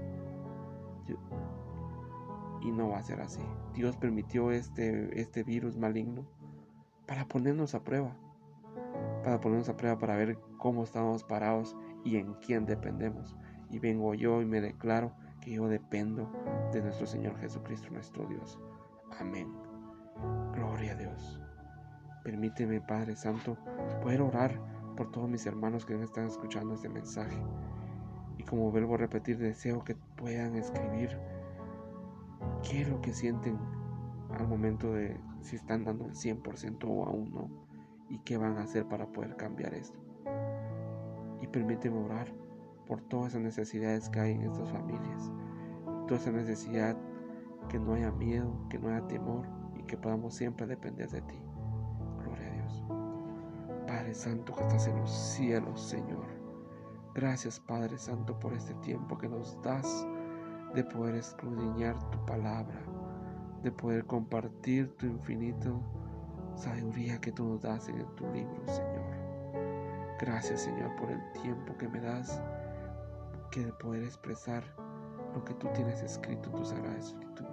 y 2.61 2.71
no 2.71 2.89
va 2.89 2.99
a 2.99 3.03
ser 3.03 3.19
así. 3.19 3.41
Dios 3.73 3.97
permitió 3.97 4.51
este, 4.51 5.19
este 5.19 5.43
virus 5.43 5.77
maligno 5.77 6.25
para 7.05 7.27
ponernos 7.27 7.75
a 7.75 7.83
prueba. 7.83 8.15
Para 9.23 9.39
ponernos 9.39 9.69
a 9.69 9.75
prueba 9.75 9.97
para 9.97 10.15
ver 10.15 10.39
cómo 10.57 10.83
estamos 10.83 11.23
parados 11.23 11.75
y 12.05 12.17
en 12.17 12.33
quién 12.35 12.65
dependemos. 12.65 13.35
Y 13.69 13.79
vengo 13.79 14.13
yo 14.13 14.41
y 14.41 14.45
me 14.45 14.61
declaro 14.61 15.13
que 15.41 15.51
yo 15.51 15.67
dependo 15.67 16.31
de 16.71 16.81
nuestro 16.81 17.05
Señor 17.05 17.37
Jesucristo, 17.37 17.89
nuestro 17.91 18.25
Dios. 18.27 18.59
Amén. 19.19 19.47
Gloria 20.53 20.93
a 20.93 20.95
Dios. 20.95 21.39
Permíteme, 22.23 22.81
Padre 22.81 23.15
Santo, 23.15 23.57
poder 24.01 24.21
orar 24.21 24.59
por 24.95 25.11
todos 25.11 25.29
mis 25.29 25.45
hermanos 25.45 25.85
que 25.85 26.01
están 26.01 26.27
escuchando 26.27 26.73
este 26.73 26.89
mensaje. 26.89 27.37
Y 28.37 28.43
como 28.43 28.71
vuelvo 28.71 28.95
a 28.95 28.99
repetir, 28.99 29.37
deseo 29.37 29.83
que 29.83 29.95
puedan 30.15 30.55
escribir 30.55 31.19
qué 32.63 32.81
es 32.81 32.89
lo 32.89 33.01
que 33.01 33.13
sienten 33.13 33.59
al 34.31 34.47
momento 34.47 34.93
de 34.93 35.19
si 35.41 35.57
están 35.57 35.83
dando 35.83 36.05
el 36.05 36.13
100% 36.13 36.85
o 36.85 37.05
aún 37.05 37.31
no. 37.33 37.49
Y 38.09 38.19
qué 38.19 38.37
van 38.37 38.57
a 38.57 38.63
hacer 38.63 38.87
para 38.87 39.07
poder 39.07 39.35
cambiar 39.35 39.73
esto. 39.73 39.99
Y 41.41 41.47
permíteme 41.47 41.97
orar 41.97 42.33
por 42.87 43.01
todas 43.01 43.31
esas 43.31 43.41
necesidades 43.41 44.09
que 44.09 44.19
hay 44.19 44.31
en 44.33 44.43
estas 44.43 44.71
familias. 44.71 45.31
Toda 46.07 46.19
esa 46.19 46.31
necesidad 46.31 46.97
que 47.67 47.79
no 47.79 47.93
haya 47.93 48.11
miedo, 48.11 48.53
que 48.69 48.79
no 48.79 48.89
haya 48.89 49.05
temor 49.07 49.47
y 49.75 49.83
que 49.83 49.97
podamos 49.97 50.33
siempre 50.33 50.67
depender 50.67 51.09
de 51.09 51.21
ti. 51.21 51.39
Gloria 52.23 52.47
a 52.47 52.53
Dios. 52.53 52.85
Padre 53.87 54.13
Santo 54.13 54.53
que 54.53 54.61
estás 54.61 54.87
en 54.87 54.97
los 54.97 55.11
cielos, 55.11 55.81
Señor. 55.81 56.25
Gracias 57.13 57.59
Padre 57.59 57.97
Santo 57.97 58.39
por 58.39 58.53
este 58.53 58.73
tiempo 58.75 59.17
que 59.17 59.29
nos 59.29 59.61
das 59.61 60.07
de 60.73 60.83
poder 60.83 61.15
escudriñar 61.15 61.97
tu 62.09 62.25
palabra, 62.25 62.79
de 63.61 63.71
poder 63.71 64.05
compartir 64.05 64.95
tu 64.97 65.05
infinito 65.05 65.79
sabiduría 66.55 67.19
que 67.19 67.31
tú 67.31 67.45
nos 67.45 67.61
das 67.61 67.87
en 67.89 68.05
tu 68.15 68.25
libro, 68.31 68.61
Señor. 68.65 69.03
Gracias, 70.19 70.61
Señor, 70.61 70.95
por 70.95 71.11
el 71.11 71.21
tiempo 71.33 71.75
que 71.77 71.87
me 71.87 71.99
das 71.99 72.41
que 73.51 73.65
de 73.65 73.73
poder 73.73 74.03
expresar 74.03 74.63
lo 75.33 75.43
que 75.43 75.53
tú 75.55 75.67
tienes 75.73 76.01
escrito 76.01 76.49
en 76.49 76.55
tu 76.55 76.65
Sagrada 76.65 76.97
Escritura. 76.97 77.52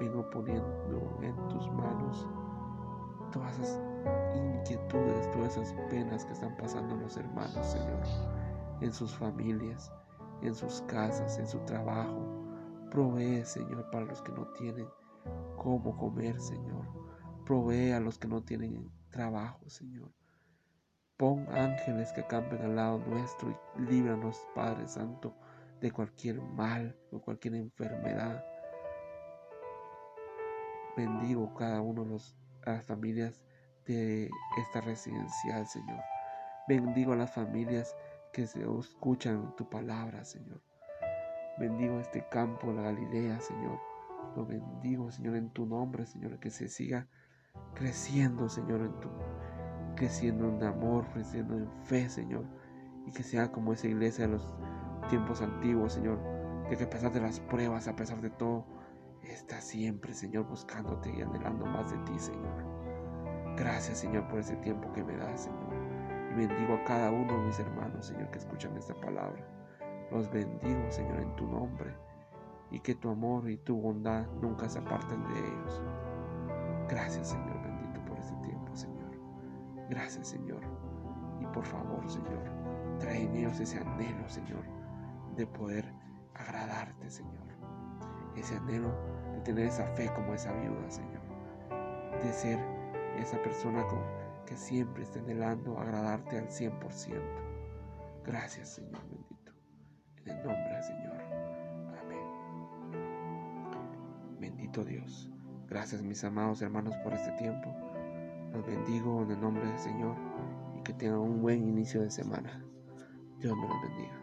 Vengo 0.00 0.30
poniendo 0.30 1.20
en 1.20 1.36
tus 1.48 1.70
manos 1.72 2.26
todas 3.30 3.58
esas 3.58 3.82
inquietudes, 4.34 5.30
todas 5.30 5.58
esas 5.58 5.74
penas 5.90 6.24
que 6.24 6.32
están 6.32 6.56
pasando 6.56 6.96
los 6.96 7.18
hermanos, 7.18 7.66
Señor, 7.66 8.00
en 8.80 8.92
sus 8.94 9.14
familias, 9.14 9.92
en 10.40 10.54
sus 10.54 10.80
casas, 10.82 11.38
en 11.38 11.46
su 11.46 11.58
trabajo. 11.60 12.26
Provee, 12.90 13.44
Señor, 13.44 13.90
para 13.90 14.06
los 14.06 14.22
que 14.22 14.32
no 14.32 14.46
tienen 14.58 14.88
cómo 15.58 15.94
comer, 15.98 16.40
Señor. 16.40 16.86
Provee 17.44 17.92
a 17.92 18.00
los 18.00 18.18
que 18.18 18.26
no 18.26 18.42
tienen 18.42 18.90
trabajo, 19.10 19.68
Señor. 19.68 20.10
Pon 21.18 21.46
ángeles 21.52 22.10
que 22.12 22.26
campen 22.26 22.62
al 22.62 22.76
lado 22.76 22.98
nuestro 23.06 23.50
y 23.50 23.82
líbranos, 23.82 24.40
Padre 24.54 24.88
Santo, 24.88 25.34
de 25.78 25.92
cualquier 25.92 26.40
mal 26.40 26.98
o 27.12 27.20
cualquier 27.20 27.56
enfermedad. 27.56 28.42
Bendigo 31.00 31.54
cada 31.54 31.80
uno 31.80 32.04
de 32.04 32.20
las 32.66 32.84
familias 32.84 33.40
de 33.86 34.28
esta 34.58 34.82
residencial, 34.82 35.66
Señor. 35.66 35.98
Bendigo 36.68 37.14
a 37.14 37.16
las 37.16 37.32
familias 37.32 37.96
que 38.34 38.46
se 38.46 38.62
escuchan 38.78 39.56
tu 39.56 39.66
palabra, 39.70 40.26
Señor. 40.26 40.60
Bendigo 41.58 41.98
este 42.00 42.28
campo, 42.28 42.70
la 42.70 42.82
Galilea, 42.82 43.40
Señor. 43.40 43.80
Lo 44.36 44.44
bendigo, 44.44 45.10
Señor, 45.10 45.36
en 45.36 45.48
tu 45.48 45.64
nombre, 45.64 46.04
Señor, 46.04 46.38
que 46.38 46.50
se 46.50 46.68
siga 46.68 47.08
creciendo, 47.74 48.50
Señor, 48.50 48.82
en 48.82 49.00
tu 49.00 49.08
creciendo 49.96 50.50
en 50.50 50.62
amor, 50.62 51.06
creciendo 51.14 51.56
en 51.56 51.66
fe, 51.84 52.10
Señor, 52.10 52.44
y 53.06 53.10
que 53.10 53.22
sea 53.22 53.50
como 53.50 53.72
esa 53.72 53.86
iglesia 53.86 54.26
de 54.26 54.34
los 54.34 54.54
tiempos 55.08 55.40
antiguos, 55.40 55.94
Señor, 55.94 56.20
que 56.68 56.84
a 56.84 56.90
pesar 56.90 57.10
de 57.10 57.22
las 57.22 57.40
pruebas, 57.40 57.88
a 57.88 57.96
pesar 57.96 58.20
de 58.20 58.28
todo, 58.28 58.66
está 59.22 59.60
siempre, 59.60 60.14
Señor, 60.14 60.46
buscándote 60.46 61.12
y 61.16 61.22
anhelando 61.22 61.66
más 61.66 61.90
de 61.90 61.98
ti, 61.98 62.18
Señor. 62.18 62.64
Gracias, 63.56 63.98
Señor, 63.98 64.26
por 64.28 64.38
ese 64.38 64.56
tiempo 64.56 64.92
que 64.92 65.04
me 65.04 65.16
das, 65.16 65.42
Señor. 65.42 65.74
Y 66.30 66.34
bendigo 66.34 66.74
a 66.74 66.84
cada 66.84 67.10
uno 67.10 67.32
de 67.32 67.46
mis 67.46 67.58
hermanos, 67.58 68.06
Señor, 68.06 68.30
que 68.30 68.38
escuchan 68.38 68.76
esta 68.76 68.94
palabra. 68.94 69.44
Los 70.10 70.30
bendigo, 70.30 70.90
Señor, 70.90 71.20
en 71.20 71.34
tu 71.36 71.46
nombre. 71.46 71.94
Y 72.70 72.80
que 72.80 72.94
tu 72.94 73.10
amor 73.10 73.50
y 73.50 73.56
tu 73.58 73.80
bondad 73.80 74.26
nunca 74.40 74.68
se 74.68 74.78
aparten 74.78 75.22
de 75.24 75.38
ellos. 75.38 75.82
Gracias, 76.88 77.28
Señor, 77.30 77.60
bendito 77.62 78.04
por 78.06 78.18
este 78.18 78.34
tiempo, 78.36 78.74
Señor. 78.74 79.10
Gracias, 79.88 80.28
Señor. 80.28 80.62
Y 81.40 81.46
por 81.46 81.64
favor, 81.64 82.08
Señor, 82.08 82.42
trae 82.98 83.24
en 83.24 83.34
ellos 83.34 83.58
ese 83.60 83.78
anhelo, 83.78 84.28
Señor, 84.28 84.64
de 85.36 85.46
poder 85.46 85.92
agradarte, 86.34 87.10
Señor. 87.10 87.49
Ese 88.36 88.56
anhelo 88.56 88.92
de 89.34 89.40
tener 89.40 89.66
esa 89.66 89.86
fe 89.94 90.10
como 90.14 90.34
esa 90.34 90.52
viuda, 90.52 90.90
Señor. 90.90 91.20
De 92.22 92.32
ser 92.32 92.58
esa 93.18 93.40
persona 93.42 93.84
que 94.46 94.56
siempre 94.56 95.02
esté 95.02 95.20
anhelando 95.20 95.78
agradarte 95.78 96.38
al 96.38 96.48
100%. 96.48 97.50
Gracias, 98.24 98.68
Señor 98.70 99.00
bendito. 99.08 99.52
En 100.24 100.36
el 100.36 100.44
nombre 100.44 100.74
del 100.74 100.82
Señor. 100.82 101.22
Amén. 102.02 102.26
Bendito 104.38 104.84
Dios. 104.84 105.30
Gracias, 105.68 106.02
mis 106.02 106.22
amados 106.24 106.62
hermanos, 106.62 106.96
por 107.04 107.12
este 107.12 107.30
tiempo. 107.32 107.74
Los 108.52 108.66
bendigo 108.66 109.22
en 109.22 109.30
el 109.30 109.40
nombre 109.40 109.64
del 109.64 109.78
Señor 109.78 110.16
y 110.76 110.82
que 110.82 110.92
tengan 110.92 111.20
un 111.20 111.40
buen 111.40 111.68
inicio 111.68 112.02
de 112.02 112.10
semana. 112.10 112.64
Dios 113.38 113.56
me 113.56 113.68
los 113.68 113.82
bendiga. 113.82 114.19